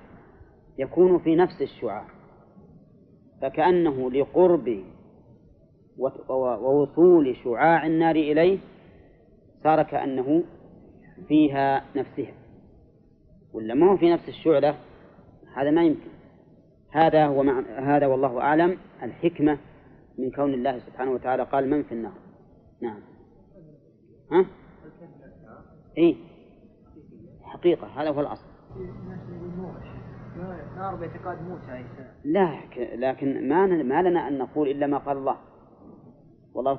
[0.78, 2.06] يكون في نفس الشعاع.
[3.42, 4.84] فكأنه لقرب
[6.30, 8.60] ووصول شعاع النار إليه
[9.64, 10.44] صار كأنه
[11.28, 12.34] فيها نفسها.
[13.54, 14.76] ولا ما هو في نفس الشعلة؟
[15.56, 16.10] هذا ما يمكن.
[16.92, 17.60] هذا هو مع...
[17.78, 19.58] هذا والله أعلم الحكمة
[20.18, 22.14] من كون الله سبحانه وتعالى قال من في النار.
[22.82, 23.00] نعم.
[24.32, 24.46] ها؟
[25.98, 26.16] إيه.
[27.44, 28.46] حقيقة هذا هو الأصل.
[30.76, 32.60] نار باعتقاد موسى عليه السلام لا
[32.96, 35.38] لكن ما ما لنا أن نقول إلا ما قال الله.
[36.54, 36.76] والله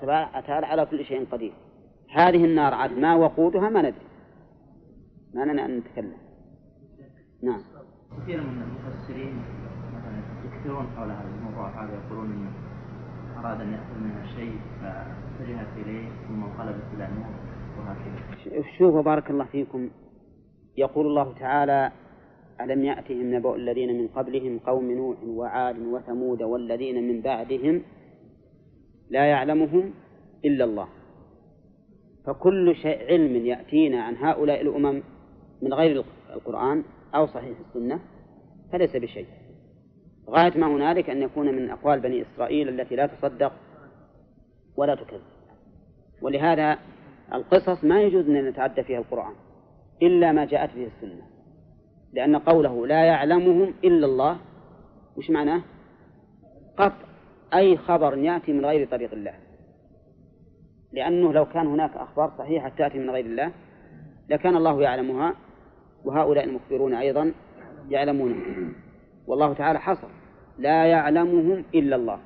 [0.47, 1.53] تعالى على كل شيء قدير.
[2.13, 4.07] هذه النار عاد ما وقودها ما ندري.
[5.35, 6.17] ما لنا أن نتكلم.
[7.43, 7.63] نعم.
[8.23, 9.43] كثير من المفسرين
[9.95, 12.51] مثلا يكثرون حول هذا الموضوع هذا يقولون انه
[13.41, 17.31] أراد أن يأخذ منها شيء فاتجهت إليه ثم انقلبت إلى نور
[17.79, 18.63] وهكذا.
[18.79, 19.91] شوفوا بارك الله فيكم.
[20.77, 21.93] يقول الله تعالى
[22.61, 27.83] ألم يأتهم نبأ الذين من قبلهم قوم نوح وعاد وثمود والذين من بعدهم
[29.11, 29.95] لا يعلمهم
[30.45, 30.89] إلا الله.
[32.27, 35.03] فكل شيء علم يأتينا عن هؤلاء الأمم
[35.63, 38.01] من غير القرآن أو صحيح السنة
[38.73, 39.27] فليس بشيء.
[40.29, 43.53] غاية ما هنالك أن يكون من أقوال بني إسرائيل التي لا تصدق
[44.77, 45.21] ولا تكذب.
[46.23, 46.79] ولهذا
[47.35, 49.33] القصص ما يجوز أن نتعدى فيها القرآن
[50.03, 51.23] إلا ما جاءت به السنة.
[52.13, 54.39] لأن قوله لا يعلمهم إلا الله
[55.17, 55.63] وش معناه؟
[56.77, 57.10] قطع.
[57.55, 59.35] أي خبر يأتي من غير طريق الله.
[60.93, 63.53] لأنه لو كان هناك أخبار صحيحة تأتي من غير الله
[64.29, 65.35] لكان الله يعلمها
[66.05, 67.33] وهؤلاء المخبرون أيضا
[67.89, 68.45] يعلمونها
[69.27, 70.09] والله تعالى حصر.
[70.59, 72.19] لا يعلمهم إلا الله.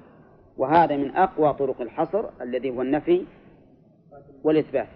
[0.56, 3.24] وهذا من أقوى طرق الحصر الذي هو النفي
[4.44, 4.88] والإثبات.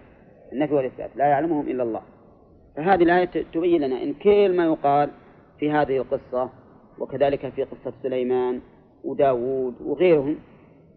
[0.53, 1.09] النفي والإثبات.
[1.15, 2.01] لا يعلمهم إلا الله.
[2.75, 5.09] فهذه الآية تبين لنا إن كل ما يقال
[5.59, 6.49] في هذه القصة
[6.99, 8.61] وكذلك في قصة سليمان
[9.03, 10.35] وداود وغيرهم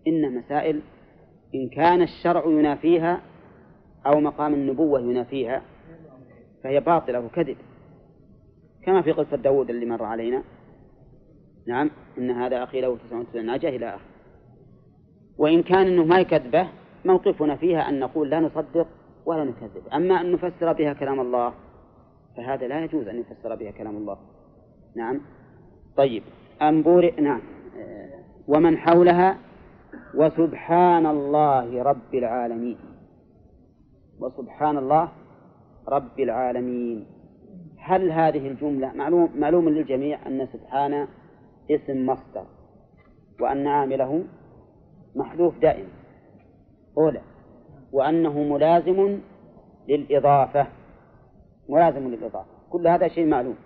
[0.06, 0.80] إن مسائل
[1.54, 3.20] إن كان الشرع ينافيها
[4.06, 5.62] أو مقام النبوة ينافيها
[6.64, 7.56] فهي باطلة وكذب.
[8.84, 10.42] كما في قصة داود اللي مر علينا.
[11.66, 14.04] نعم إن هذا أخي له تسعة ناجة إلى آخر
[15.38, 16.68] وإن كان أنه ما يكذبه
[17.04, 18.86] موقفنا فيها أن نقول لا نصدق
[19.26, 19.88] ولا نكذب.
[19.94, 21.54] أما أن نفسر بها كلام الله
[22.36, 24.18] فهذا لا يجوز أن يفسر بها كلام الله.
[24.96, 25.20] نعم.
[25.96, 26.22] طيب.
[26.62, 27.40] أنبور نعم.
[28.48, 29.36] ومن حولها
[30.14, 32.78] وسبحان الله رب العالمين.
[34.20, 35.08] وسبحان الله
[35.88, 37.06] رب العالمين.
[37.78, 41.08] هل هذه الجملة معلوم معلوم للجميع أن سبحان
[41.70, 42.46] اسم مصدر
[43.40, 44.24] وأن عامله
[45.16, 45.88] محذوف دائما
[46.98, 47.20] أولى.
[47.92, 49.18] وأنه ملازم
[49.88, 50.66] للإضافة.
[51.68, 52.50] ملازم للإضافة.
[52.70, 53.56] كل هذا شيء معلوم.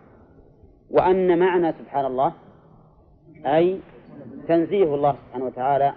[0.90, 2.32] وأن معنى سبحان الله
[3.46, 3.80] أي
[4.48, 5.94] تنزيه الله سبحانه وتعالى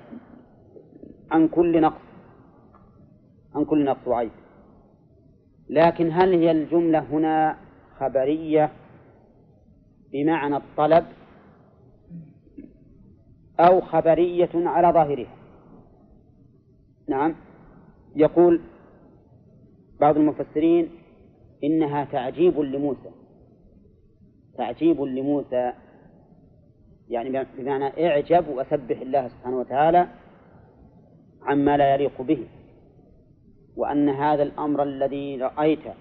[1.32, 2.02] عن كل نقص
[3.56, 4.32] عن كل نقص وعيب.
[5.70, 7.58] لكن هل هي الجملة هنا
[8.00, 8.72] خبرية
[10.12, 11.06] بمعنى الطلب
[13.60, 15.36] أو خبرية على ظاهرها؟
[17.10, 17.36] نعم.
[18.16, 18.62] يقول
[20.00, 20.90] بعض المفسرين
[21.64, 23.12] إنها تعجيب لموسى
[24.58, 25.74] تعجيب لموسى
[27.10, 30.08] يعني بمعنى اعجب وسبح الله سبحانه وتعالى
[31.41, 32.48] عما لا يليق به
[33.76, 35.93] وأن هذا الأمر الذي رأيته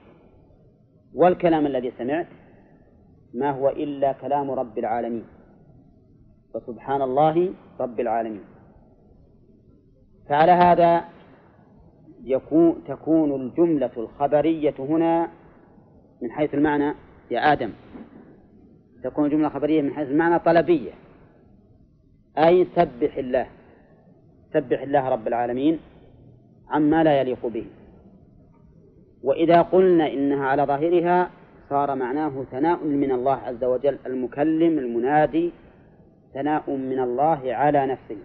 [1.14, 2.26] والكلام الذي سمعت
[3.34, 5.24] ما هو إلا كلام رب العالمين
[6.54, 8.44] فسبحان الله رب العالمين.
[10.28, 11.04] فعلى هذا
[12.24, 15.28] يكون تكون الجملة الخبرية هنا
[16.22, 16.94] من حيث المعنى
[17.30, 17.72] يا آدم.
[19.02, 20.90] تكون جملة خبرية من حيث المعنى طلبية.
[22.38, 23.46] أي سبح الله.
[24.52, 25.78] سبح الله رب العالمين
[26.68, 27.66] عما لا يليق به.
[29.22, 31.30] وإذا قلنا إنها على ظاهرها
[31.70, 35.52] صار معناه ثناء من الله عز وجل المكلم المنادي
[36.34, 38.18] ثناء من الله على نفسه.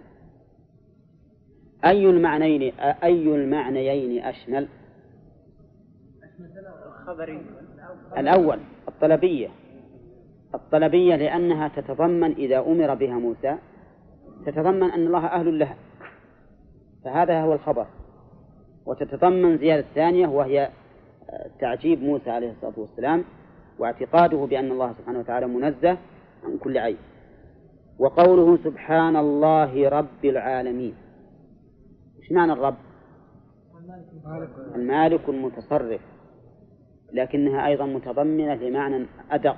[1.85, 4.67] أي المعنيين أي المعنيين أشمل؟
[8.17, 9.49] الأول الطلبية.
[10.55, 13.57] الطلبية لأنها تتضمن إذا أمر بها موسى
[14.45, 15.75] تتضمن أن الله أهل لها.
[17.03, 17.85] فهذا هو الخبر.
[18.85, 20.69] وتتضمن زيادة ثانية وهي
[21.59, 23.23] تعجيب موسى عليه الصلاة والسلام
[23.79, 25.97] واعتقاده بأن الله سبحانه وتعالى منزه
[26.43, 26.97] عن كل عيب.
[27.99, 30.95] وقوله سبحان الله رب العالمين.
[32.21, 32.75] إيش معنى الرب؟
[34.75, 36.01] المالك المتصرف.
[37.13, 39.57] لكنها أيضا متضمنة لمعنى أدق.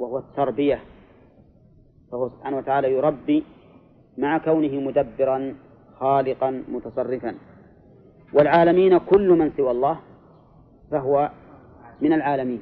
[0.00, 0.78] وهو التربية.
[2.12, 3.44] فهو سبحانه وتعالى يربي
[4.18, 5.54] مع كونه مدبرا
[6.00, 7.34] خالقا متصرفا.
[8.32, 9.98] والعالمين كل من سوى الله
[10.90, 11.30] فهو
[12.00, 12.60] من العالمين.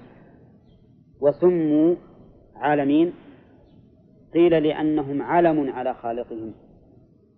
[1.21, 1.95] وسموا
[2.57, 3.13] عالمين
[4.35, 6.55] قيل لأنهم علم على خالقهم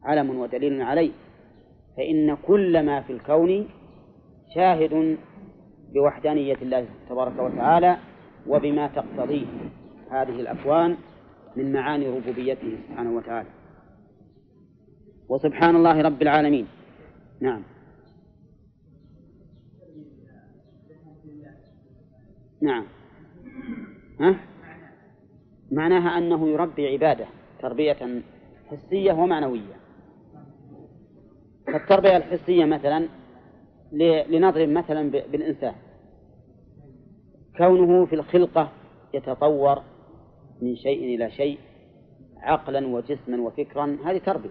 [0.02, 1.12] علم ودليل عليه.
[1.96, 3.68] فإن كل ما في الكون
[4.54, 5.16] شاهد
[5.94, 7.96] بوحدانية الله تبارك وتعالى
[8.46, 9.46] وبما تقتضيه.
[10.10, 10.96] هذه الأكوان
[11.56, 13.48] من معاني ربوبيته سبحانه وتعالى.
[15.28, 16.66] وسبحان الله رب العالمين.
[17.40, 17.62] نعم.
[22.62, 22.84] نعم.
[24.20, 24.36] ها؟
[25.72, 27.26] معناها أنه يربي عبادة
[27.60, 28.22] تربية
[28.70, 29.80] حسية ومعنوية.
[31.66, 33.08] فالتربية الحسية مثلا
[34.28, 35.74] لنضرب مثلا بالإنسان.
[37.56, 38.72] كونه في الخلقة
[39.14, 39.82] يتطور
[40.62, 41.58] من شيء إلى شيء
[42.36, 44.50] عقلا وجسما وفكرا هذه تربية.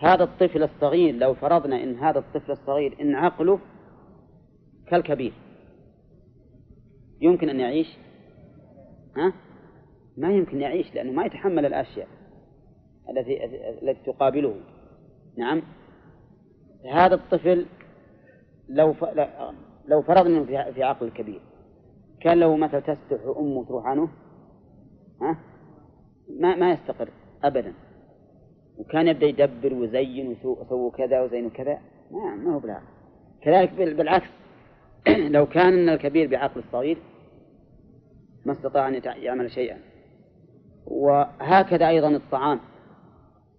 [0.00, 3.58] هذا الطفل الصغير لو فرضنا إن هذا الطفل الصغير إن عقله
[4.88, 5.32] كالكبير
[7.20, 7.98] يمكن أن يعيش؟
[9.16, 9.32] ها؟
[10.16, 12.08] ما يمكن يعيش لأنه ما يتحمل الأشياء
[13.10, 13.44] التي
[13.82, 14.54] التي تقابله.
[15.38, 15.62] نعم.
[16.92, 17.66] هذا الطفل
[18.68, 18.94] لو
[19.88, 21.40] لو فرضنا في عقل كبير
[22.20, 24.08] كان له مثلا تستح أمه تروح عنه؟
[25.22, 25.36] ها؟
[26.40, 27.08] ما ما يستقر
[27.44, 27.72] أبدا.
[28.78, 31.78] وكان يبدأ يدبر ويزين ويسوي كذا وزين كذا.
[32.10, 32.86] ما ما هو بالعكس
[33.42, 34.28] كذلك بالعكس.
[35.08, 36.98] لو كان الكبير بعقل الصغير
[38.46, 39.78] ما استطاع أن يعمل شيئا.
[40.86, 42.60] وهكذا أيضا الطعام.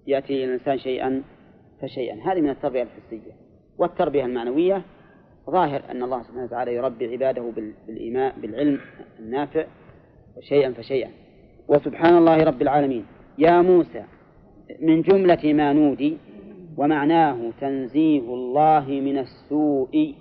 [0.07, 1.23] يأتي الإنسان شيئا
[1.81, 2.31] فشيئا.
[2.31, 3.31] هذه من التربية الحسية.
[3.77, 4.81] والتربية المعنوية
[5.49, 7.41] ظاهر أن الله سبحانه وتعالى يربي عباده
[7.87, 8.79] بالإيمان بالعلم
[9.19, 9.65] النافع.
[10.41, 11.26] شيئا فشيئا.
[11.67, 13.05] وسبحان الله رب العالمين.
[13.37, 14.03] يا موسى
[14.81, 16.17] من جملة ما نودي
[16.77, 20.15] ومعناه تنزيه الله من السوء.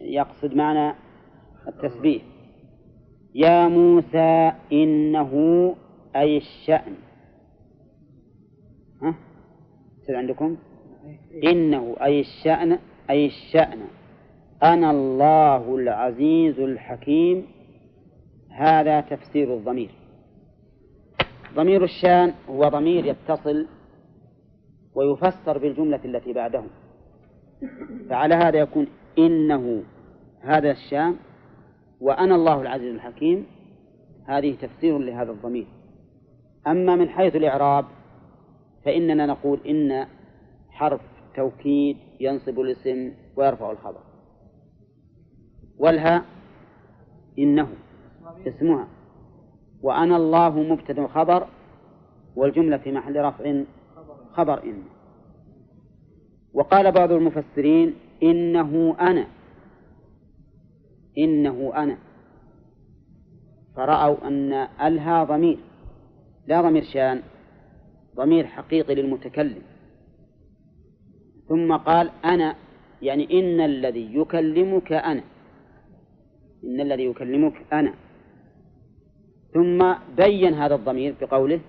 [0.00, 0.94] يقصد معنى
[1.68, 2.22] التسبيح.
[3.34, 5.32] يا موسى إنه
[6.16, 6.94] أي الشأن.
[9.02, 9.14] ها؟
[10.10, 10.56] عندكم؟
[11.44, 12.78] إنه أي الشأن
[13.10, 13.78] أي الشأن.
[14.62, 17.46] أنا الله العزيز الحكيم.
[18.60, 19.90] هذا تفسير الضمير.
[21.54, 23.66] ضمير الشان هو ضمير يتصل
[24.94, 26.64] ويفسر بالجملة التي بعده.
[28.10, 28.86] فعلى هذا يكون
[29.18, 29.82] إنه
[30.40, 31.16] هذا الشام
[32.00, 33.46] وأنا الله العزيز الحكيم
[34.26, 35.66] هذه تفسير لهذا الضمير.
[36.66, 37.84] أما من حيث الإعراب
[38.84, 40.06] فإننا نقول إن
[40.70, 41.00] حرف
[41.36, 44.00] توكيد ينصب الاسم ويرفع الخبر.
[45.78, 46.24] والها
[47.38, 47.68] إنه.
[48.46, 48.88] اسمها.
[49.82, 51.46] وأنا الله مبتدأ خبر
[52.36, 53.62] والجملة في محل رفع
[54.32, 54.82] خبر إن.
[56.54, 59.26] وقال بعض المفسرين إنه أنا.
[61.18, 61.98] إنه أنا.
[63.76, 64.52] فرأوا أن
[64.86, 65.58] ألها ضمير.
[66.46, 67.22] لا ضمير شان
[68.16, 69.62] ضمير حقيقي للمتكلم.
[71.48, 72.56] ثم قال أنا
[73.02, 75.22] يعني إن الذي يكلمك أنا.
[76.64, 77.94] إن الذي يكلمك أنا.
[79.54, 81.60] ثم بين هذا الضمير بقوله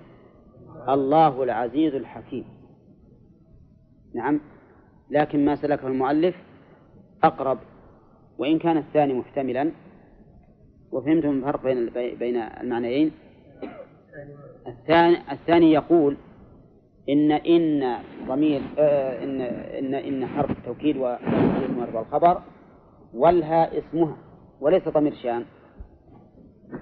[0.90, 2.46] الله العزيز الحكيم.
[4.16, 4.40] نعم.
[5.10, 6.36] لكن ما سلكه المؤلف
[7.24, 7.58] أقرب
[8.38, 9.72] وإن كان الثاني محتملا.
[10.92, 13.12] وفهمتم الفرق بين بين المعنيين؟
[14.68, 16.18] الثاني الثاني يقول
[17.10, 22.42] إن إن ضمير آه إن إن إن حرف توكيد ومرفع الخبر
[23.14, 24.18] والها اسمها
[24.62, 25.46] وليس ضمير شان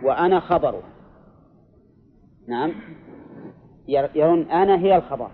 [0.04, 1.00] وأنا خبرها
[2.50, 2.74] نعم.
[3.88, 5.32] يرون أنا هي الخبر.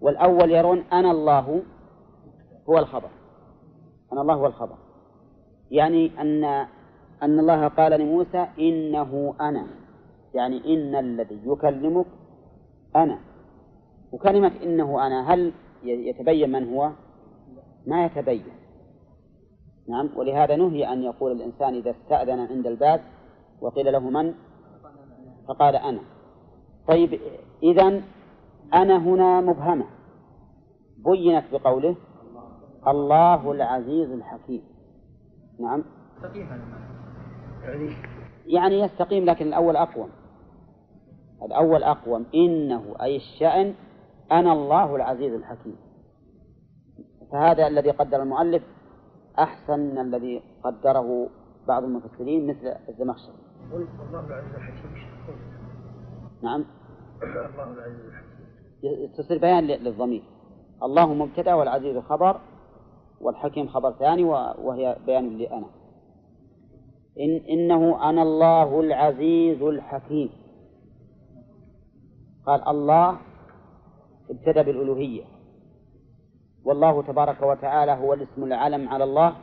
[0.00, 1.62] والأول يرون أنا الله
[2.68, 3.10] هو الخبر.
[4.12, 4.76] أنا الله هو الخبر.
[5.70, 6.44] يعني أن
[7.22, 9.66] أن الله قال لموسى إنه أنا.
[10.34, 12.06] يعني إن الذي يكلمك
[12.96, 13.18] أنا.
[14.12, 15.52] وكلمة إنه أنا هل
[15.84, 16.90] يتبين من هو؟
[17.86, 18.44] ما يتبين.
[19.88, 20.10] نعم.
[20.16, 23.00] ولهذا نهي أن يقول الإنسان إذا استأذن عند الباب
[23.60, 24.34] وقيل له من؟
[25.48, 26.00] فقال أنا.
[26.88, 27.20] طيب
[27.62, 28.02] إذا
[28.74, 29.86] أنا هنا مبهمة.
[30.98, 31.96] بينت بقوله
[32.88, 34.62] الله العزيز الحكيم.
[35.60, 35.84] نعم.
[38.46, 40.08] يعني يستقيم لكن الأول أقوم.
[41.42, 42.26] الأول أقوم.
[42.34, 43.74] إنه أي الشأن
[44.32, 45.76] أنا الله العزيز الحكيم.
[47.32, 48.62] فهذا الذي قدر المؤلف
[49.38, 51.28] أحسن من الذي قدره
[51.68, 53.49] بعض المفسرين مثل الزمخشري.
[53.72, 54.90] الله العزيز الحكيم
[56.42, 56.64] نعم.
[57.22, 59.12] الله العزيز الحكيم.
[59.18, 60.22] تصير بيان للضمير.
[60.82, 62.40] الله مبتدأ والعزيز خبر
[63.20, 65.66] والحكيم خبر ثاني وهي بيان لأنا.
[67.20, 70.30] إن إنه أنا الله العزيز الحكيم.
[72.46, 73.18] قال الله
[74.30, 75.24] ابتدى بالألوهية.
[76.64, 79.36] والله تبارك وتعالى هو الاسم العلم على الله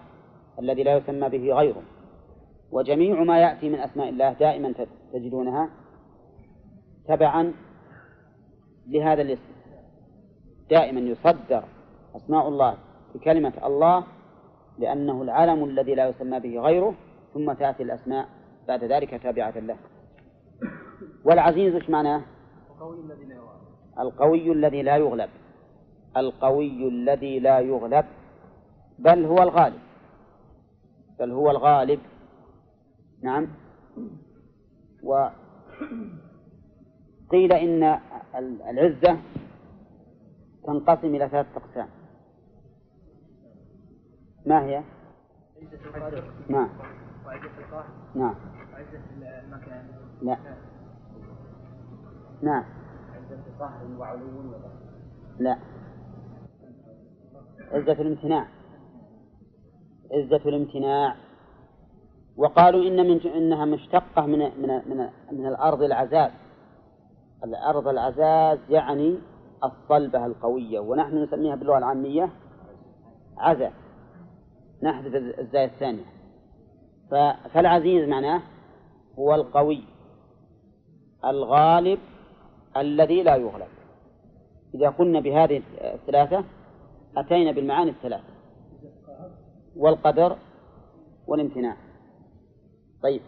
[0.60, 1.97] الذي لا يسمى به غيره.
[2.72, 4.74] وجميع ما يأتي من أسماء الله دائما
[5.14, 5.70] تجدونها
[7.08, 7.54] تبعا
[8.88, 9.52] لهذا الاسم.
[10.70, 11.64] دائما يصدر
[12.16, 12.78] أسماء الله
[13.16, 14.04] بكلمة الله
[14.78, 16.94] لأنه العلم الذي لا يسمى به غيره
[17.34, 18.28] ثم تأتي الأسماء
[18.68, 19.78] بعد ذلك تابعة له.
[21.26, 22.22] والعزيز إيش معناه؟
[24.00, 25.30] القوي الذي لا يغلب.
[26.18, 28.06] القوي الذي لا يغلب.
[29.00, 29.80] بل هو الغالب.
[31.20, 32.00] بل هو الغالب.
[33.28, 33.48] نعم.
[35.04, 35.34] وقيل
[37.54, 38.00] إن
[38.70, 39.20] العزة
[40.64, 41.88] تنقسم إلى ثلاثة أقسام.
[44.46, 44.84] ما هي؟
[46.50, 46.70] نعم
[47.26, 48.36] وعزة القهر نعم.
[48.74, 49.02] وعزة
[49.44, 49.88] المكان
[50.22, 50.38] لا.
[52.42, 52.64] نعم.
[53.16, 54.54] عزة قهر وعلو
[55.40, 55.58] لا.
[57.72, 58.48] عزة الامتناع.
[60.12, 61.27] عزة الامتناع.
[62.38, 66.32] وقالوا إن من إنها مشتقة من من من من الأرض العزاز.
[67.44, 69.18] الأرض العزاز يعني
[69.64, 72.30] الصلبة القوية ونحن نسميها باللغة العامية
[73.38, 73.72] عزا.
[74.84, 76.06] نحذف الزاية الثانية.
[77.54, 78.42] فالعزيز معناه
[79.20, 79.84] هو القوي
[81.26, 82.00] الغالب
[82.78, 83.68] الذي لا يغلب.
[84.76, 86.44] إذا قلنا بهذه الثلاثة
[87.18, 88.34] أتينا بالمعاني الثلاثة.
[89.78, 90.38] والقدر
[91.28, 91.87] والامتناع.
[93.04, 93.22] طيب.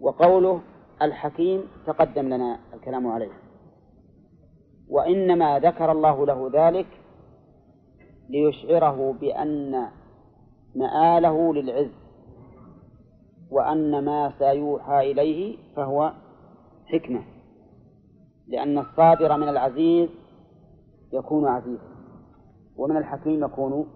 [0.00, 0.60] وقوله
[1.02, 3.32] الحكيم تقدم لنا الكلام عليه.
[4.88, 6.86] وإنما ذكر الله له ذلك
[8.28, 9.88] ليشعره بأن
[10.74, 11.90] مآله للعز
[13.50, 16.12] وأن ما سيوحى إليه فهو
[16.86, 17.22] حكمة
[18.48, 20.08] لأن الصادر من العزيز
[21.12, 21.94] يكون عزيزا
[22.76, 23.86] ومن الحكيم يكون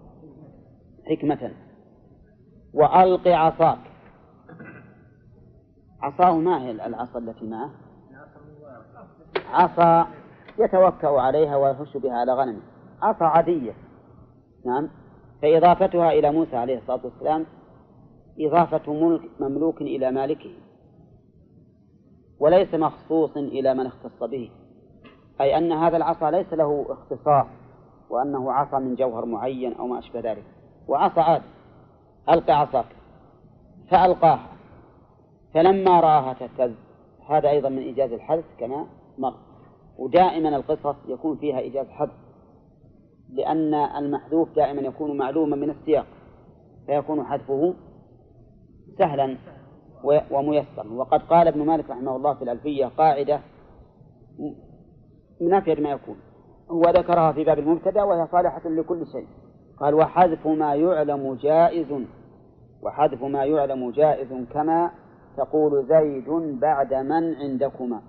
[1.05, 1.51] حكمة.
[2.73, 3.79] وألق عصاك.
[6.01, 7.69] عصاه ما هي العصا التي معه؟
[9.53, 10.07] عصا
[10.59, 12.61] يتوكأ عليها ويهش بها على غنمه
[13.01, 13.73] عصا عادية.
[14.65, 14.89] نعم.
[15.41, 17.45] فإضافتها إلى موسى عليه الصلاة والسلام
[18.39, 20.51] إضافة ملك مملوك إلى مالكه.
[22.39, 24.51] وليس مخصوص إلى من اختص به.
[25.41, 27.47] أي أن هذا العصا ليس له اختصاص
[28.09, 30.45] وأنه عصا من جوهر معين أو ما أشبه ذلك.
[30.87, 31.41] وعصا عاد
[32.29, 32.85] ألقى عصاك.
[33.91, 34.58] فألقاها.
[35.53, 36.71] فلما رآها تهتز.
[37.29, 38.87] هذا أيضا من إيجاز الحذف كما
[39.17, 39.33] مر.
[39.97, 42.11] ودائما القصص يكون فيها إيجاز حذف
[43.33, 46.05] لأن المحذوف دائما يكون معلوما من السياق.
[46.85, 47.73] فيكون حذفه
[48.97, 49.37] سهلا
[50.31, 50.93] وميسرا.
[50.93, 53.39] وقد قال ابن مالك رحمه الله في الألفية قاعدة
[55.41, 56.15] من أفيد ما يكون.
[56.71, 59.27] هو ذكرها في باب المبتدأ وهي صالحة لكل شيء.
[59.79, 61.87] قال وحذف ما يعلم جائز.
[62.81, 64.91] وحذف ما يعلم جائز كما
[65.37, 68.01] تقول زيد بعد من عندكما.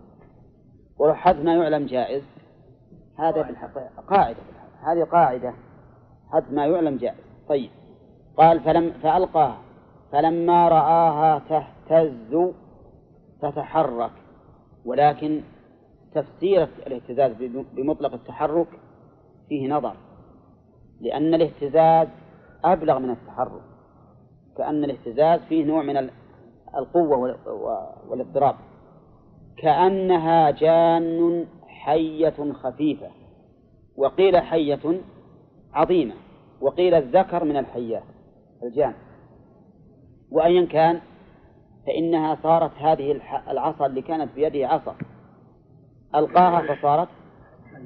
[0.98, 2.22] وحذف ما يعلم جائز.
[3.18, 4.38] هذا بالحقيقة قاعدة
[4.82, 5.54] هذه قاعدة.
[6.32, 7.24] حذف ما يعلم جائز.
[7.48, 7.70] طيب.
[8.36, 9.58] قال فلم فألقاها
[10.12, 12.52] فلما رآها تهتز
[13.42, 14.12] تتحرك.
[14.84, 15.40] ولكن
[16.14, 17.32] تفسير الاهتزاز
[17.76, 18.68] بمطلق التحرك
[19.48, 19.96] فيه نظر.
[21.00, 22.08] لأن الاهتزاز
[22.64, 23.62] أبلغ من التحرك.
[24.56, 25.96] كأن الاهتزاز فيه نوع من
[26.76, 27.36] القوة
[28.08, 28.54] والاضطراب
[29.56, 33.10] كأنها جان حية خفيفة
[33.96, 35.00] وقيل حية
[35.72, 36.14] عظيمة
[36.60, 38.02] وقيل الذكر من الحيات
[38.62, 38.94] الجان.
[40.30, 41.00] وأيا كان
[41.86, 44.94] فإنها صارت هذه العصا اللي كانت بيده عصا.
[46.14, 47.08] ألقاها فصارت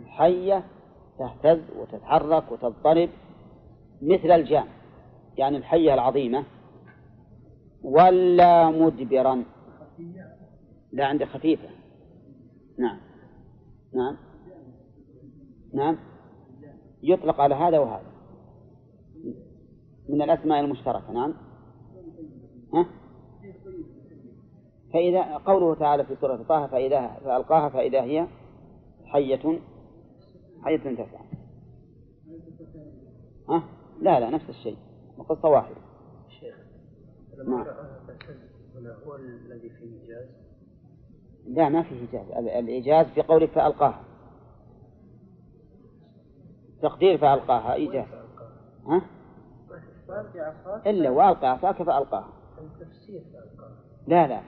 [0.07, 0.63] حية
[1.19, 3.09] تهتز وتتحرك وتضطرب
[4.03, 4.65] مثل الجان
[5.37, 6.45] يعني الحية العظيمة
[7.85, 9.45] ولا مدبرا.
[10.93, 11.69] لا عندي خفيفة.
[12.79, 13.01] نعم.
[13.95, 14.17] نعم.
[15.75, 15.99] نعم.
[17.03, 18.07] يطلق على هذا وهذا.
[20.09, 21.13] من الأسماء المشتركة.
[21.13, 21.35] نعم.
[22.75, 22.87] ها؟
[24.93, 28.27] فإذا قوله تعالى في سورة طه فإذا فألقاها فإذا هي
[29.05, 29.61] حية
[30.63, 31.25] حية تسعى
[33.49, 33.63] ها؟
[34.01, 34.77] لا لا نفس الشيء.
[35.19, 35.84] القصة واحدة.
[37.47, 37.67] نعم
[39.07, 40.29] هو الذي فيه إيجاز
[41.47, 44.05] لا ما فيه إيجاز الإيجاز في قولك فألقاها.
[46.83, 48.07] تقدير فألقاها إيجاز
[48.87, 49.03] ها؟
[50.87, 52.29] إلا وألقى عصاك فألقاها.
[52.59, 53.77] التفسير فألقاه
[54.07, 54.41] لا لا.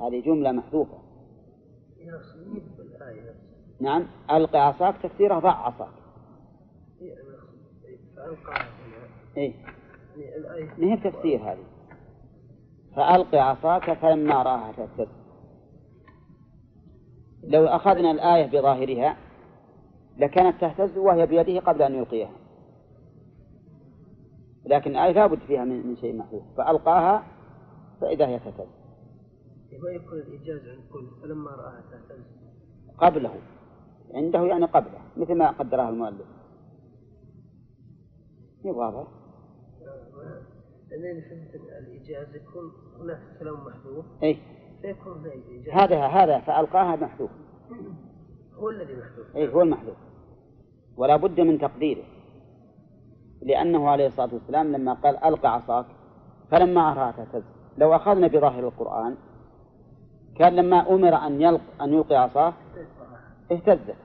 [0.00, 0.98] هذه جملة محذوفة.
[3.80, 4.06] نعم.
[4.30, 5.98] ألقى عصاك تفسيره ضع عصاك
[9.36, 9.54] إيه،
[10.16, 11.64] يعني ما هي تفسير هذه؟
[12.96, 15.08] فألقي عصاك فلما رآها تهتز
[17.42, 19.16] لو أخذنا الآية بظاهرها
[20.18, 22.32] لكانت تهتز وهي بيده قبل أن يلقيها.
[24.66, 26.42] لكن الآية لابد فيها من شيء محذوف.
[26.56, 27.26] فألقاها
[28.00, 28.68] فإذا هي تهتز.
[29.72, 32.24] يكون الإيجاز عند كل فلما رآها تهتز.
[32.98, 33.34] قبله.
[34.14, 36.26] عنده يعني قبله مثل ما قدرها المؤلف.
[38.64, 39.06] واضح
[40.90, 44.04] لأن فهمت الإيجاز يكون هناك كلام محذوف.
[44.22, 44.36] إيه
[44.82, 47.30] فيكون إيجاز هذا هذا فألقاها محذوف.
[48.54, 49.36] هو الذي محذوف.
[49.36, 49.96] إيه هو المحذوف.
[50.96, 52.04] ولا بد من تقديره.
[53.42, 55.86] لأنه عليه الصلاة والسلام لما قال ألقى عصاك
[56.50, 57.42] فلما أراها تهتز
[57.78, 59.16] لو أخذنا بظاهر القرآن
[60.36, 62.54] كان لما أمر أن يلق أن يلقي عصاه
[63.52, 63.96] اهتزت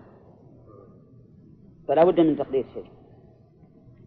[1.87, 2.85] فلا بد من تقدير شيء.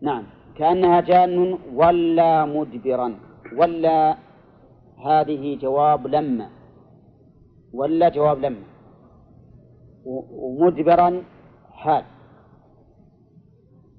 [0.01, 0.25] نعم.
[0.59, 3.19] كأنها جان ولا مدبرا
[3.57, 4.17] ولا
[5.07, 6.51] هذه جواب لما
[7.73, 8.63] ولا جواب لما
[10.07, 11.23] ومدبرا
[11.73, 12.05] حال.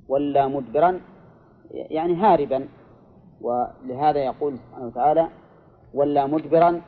[0.07, 1.01] ولا مدبرا
[1.71, 2.67] يعني هاربا.
[3.41, 5.27] ولهذا يقول سبحانه وتعالى
[5.93, 6.81] ولا مدبرا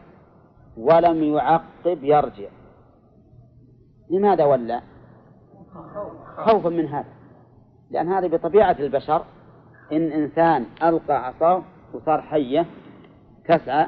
[0.78, 2.50] ولم يعقب يرجع.
[4.10, 4.82] لماذا ولا؟
[6.38, 7.14] خوفا من هذا.
[7.92, 9.26] لأن هذه بطبيعة البشر
[9.92, 11.64] إن إنسان ألقى عصاه
[11.94, 12.66] وصار حية
[13.46, 13.88] تسعى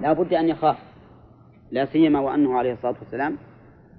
[0.00, 0.76] لا بد أن يخاف.
[1.70, 3.36] لا سيما وأنه عليه الصلاة والسلام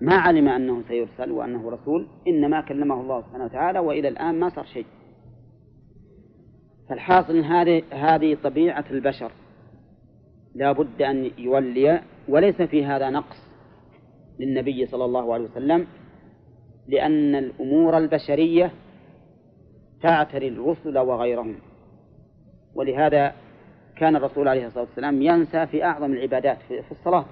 [0.02, 4.66] ما علم أنه سيرسل وأنه رسول إنما كلمه الله سبحانه وتعالى وإلى الآن ما صار
[4.66, 4.86] شيء.
[6.90, 9.32] فالحاصل إن هذه هذه طبيعة البشر.
[10.56, 13.38] لا بد أن يولي وليس في هذا نقص
[14.40, 15.88] للنبي صلى الله عليه وسلم
[16.88, 18.72] لأن الأمور البشرية
[20.04, 21.56] تعتري الرسل وغيرهم.
[22.76, 23.34] ولهذا
[23.98, 27.26] كان الرسول عليه الصلاة والسلام ينسى في أعظم العبادات في الصلاة.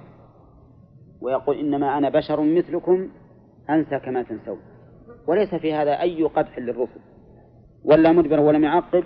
[1.21, 3.09] ويقول إنما أنا بشر مثلكم
[3.69, 4.59] أنسى كما تنسون.
[5.27, 6.99] وليس في هذا أي قدح للرسل.
[7.83, 9.03] ولا مدبر ولم يعقب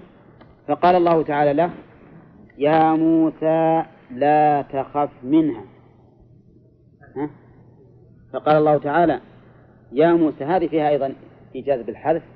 [0.68, 1.70] فقال الله تعالى له
[2.58, 5.64] يا موسى لا تخف منها.
[7.16, 7.30] ها؟
[8.34, 9.22] فقال الله تعالى
[9.92, 11.14] يا موسى هذه فيها أيضا
[11.56, 12.35] إيجاز بالحذف.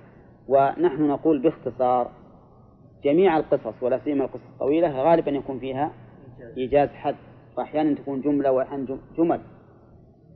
[0.50, 2.12] ونحن نقول باختصار
[3.04, 5.92] جميع القصص ولا سيما القصص الطويلة غالبا يكون فيها
[6.58, 7.18] إيجاز حذف
[7.58, 9.40] وأحيانا تكون جملة وأحيانا جم- جمل.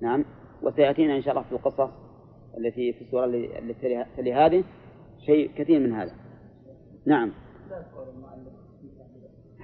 [0.01, 0.26] نعم.
[0.64, 1.89] وسيأتينا إن شاء الله في القصص
[2.57, 3.26] التي في السورة
[3.82, 4.64] تلي- تلي هذه
[5.26, 6.11] شيء كثير من هذا.
[7.05, 7.32] نعم.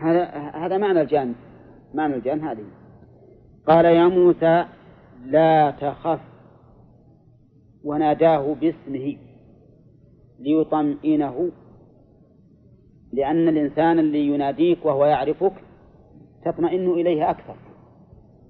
[0.02, 0.24] هذا
[0.66, 1.36] هذا معنى الجان
[1.94, 2.64] معنى الجان هذه.
[3.68, 4.66] قال يا موسى
[5.26, 6.20] لا تخف
[7.84, 9.18] وناداه باسمه.
[10.40, 11.52] ليطمئنه
[13.14, 15.54] لأن الإنسان اللي يناديك وهو يعرفك
[16.46, 17.56] تطمئن إليه أكثر.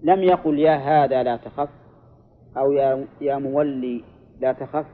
[0.04, 1.70] لم يقل يا هذا لا تخف
[2.58, 4.04] أو يا يا مولي
[4.40, 4.86] لا تخف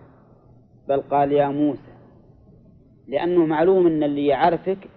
[0.88, 1.96] بل قال يا موسى.
[3.08, 4.90] لأنه معلوم أن اللي يعرفك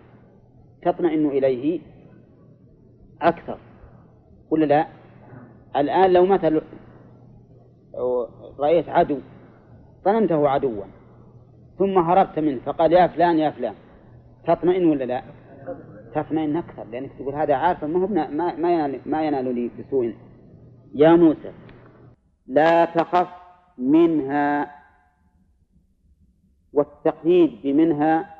[0.83, 1.81] تطمئن إليه
[3.23, 3.59] أكثر.
[4.51, 4.87] ولا لا؟
[5.77, 6.63] الآن لو مثل
[8.59, 9.19] رأيت عدو
[10.05, 10.85] ظننته عدوا.
[11.79, 13.75] ثم هربت منه فقال يا فلان يا فلان.
[14.47, 15.23] تطمئن ولا لا؟
[16.15, 20.15] تطمئن أكثر لأنك تقول هذا عارف ما ما ما ينال ما ينال لي بسوء.
[20.95, 21.53] يا موسى
[22.47, 23.29] لا تخف
[23.79, 24.75] منها
[26.73, 28.35] والتقييد بمنها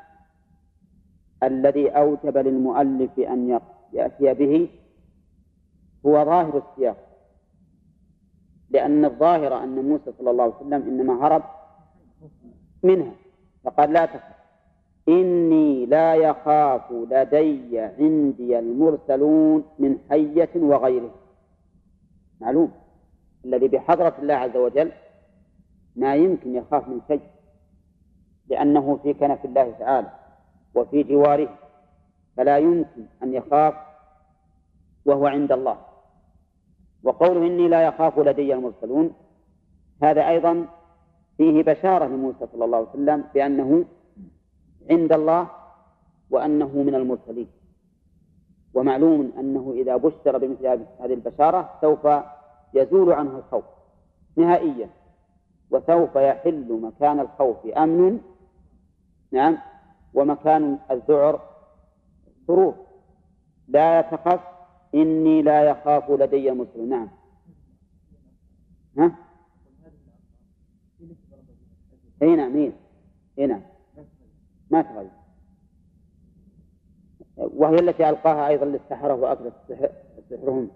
[1.43, 3.61] الذي أوجب للمؤلف أن
[3.93, 4.69] يأتي به
[6.07, 6.97] هو ظاهر السياق.
[8.71, 11.43] لأن الظاهر أن موسى صلى الله عليه وسلم إنما هرب
[12.83, 13.13] منها.
[13.65, 14.39] فقال لا تخف.
[15.09, 21.11] إني لا يخاف لدي عندي المرسلون من حية وغيره
[22.41, 22.73] معلوم؟
[23.45, 24.93] الذي بحضرة الله عز وجل
[25.97, 27.21] ما يمكن يخاف من شيء
[28.49, 30.13] لأنه في كنف الله تعالى
[30.75, 31.59] وفي جواره
[32.37, 33.75] فلا يمكن أن يخاف
[35.05, 35.79] وهو عند الله.
[37.03, 39.13] وقوله إني لا يخاف لدي المرسلون
[40.03, 40.67] هذا أيضا
[41.39, 43.85] فيه بشارة لموسى صلى الله عليه وسلم بأنه
[44.91, 45.51] عند الله
[46.31, 47.49] وأنه من المرسلين.
[48.75, 50.67] ومعلوم أنه إذا بشر بمثل
[51.01, 52.09] هذه البشارة سوف
[52.75, 53.65] يزول عنه الخوف
[54.37, 54.91] نهائيا
[55.71, 58.21] وسوف يحل مكان الخوف أمن
[59.33, 59.59] نعم
[60.15, 61.41] ومكان الذعر
[62.47, 62.75] سرور
[63.69, 64.41] لا تخف
[64.95, 67.09] إني لا يخاف لدي المرسلون نعم.
[68.99, 69.13] ها؟
[72.23, 72.73] اي نعم
[73.39, 73.63] اي نعم
[74.71, 75.11] ما تغير.
[77.37, 79.53] وهي التي ألقاها أيضا للسحرة وأكلت
[80.31, 80.71] سحرهم.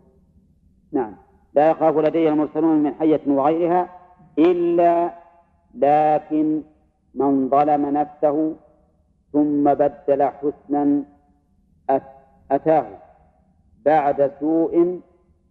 [0.93, 1.16] نعم.
[1.55, 3.88] لا يخاف لدي المرسلون من حية وغيرها
[4.38, 5.14] إلا
[5.74, 6.62] لكن
[7.14, 8.55] من ظلم نفسه
[9.32, 11.03] ثم بدل حسنا
[12.51, 12.99] أتاه.
[13.84, 15.01] بعد سوء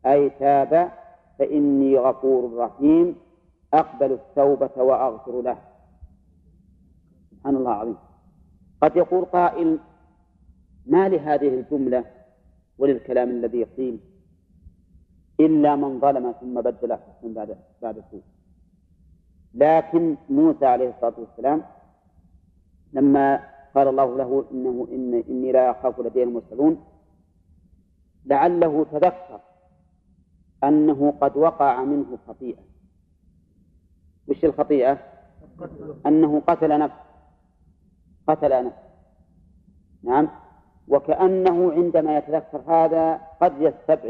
[0.06, 0.92] أي تاب
[1.40, 3.16] فإني غفور رحيم.
[3.74, 5.58] أقبل التوبة وأغفر له.
[7.42, 7.98] سبحان الله العظيم.
[8.82, 9.80] قد يقول قائل
[10.86, 12.06] ما لهذه الجملة
[12.78, 14.00] وللكلام الذي قيل
[15.40, 18.22] إلا من ظلم ثم بدل حسنا بعد بعد سوء
[19.54, 21.64] لكن موسى عليه الصلاة والسلام
[22.94, 23.40] لما
[23.76, 26.84] قال الله له إنه إن إني لا أخاف لدي المرسلون
[28.26, 29.40] لعله تذكر
[30.64, 32.64] أنه قد وقع منه خطيئة.
[34.30, 34.98] وش الخطيئة؟
[36.06, 37.11] أنه قتل نفس
[38.28, 38.76] قتل نفس
[40.04, 40.30] نعم.
[40.88, 44.06] وكأنه عندما يتذكر هذا قد يستبعد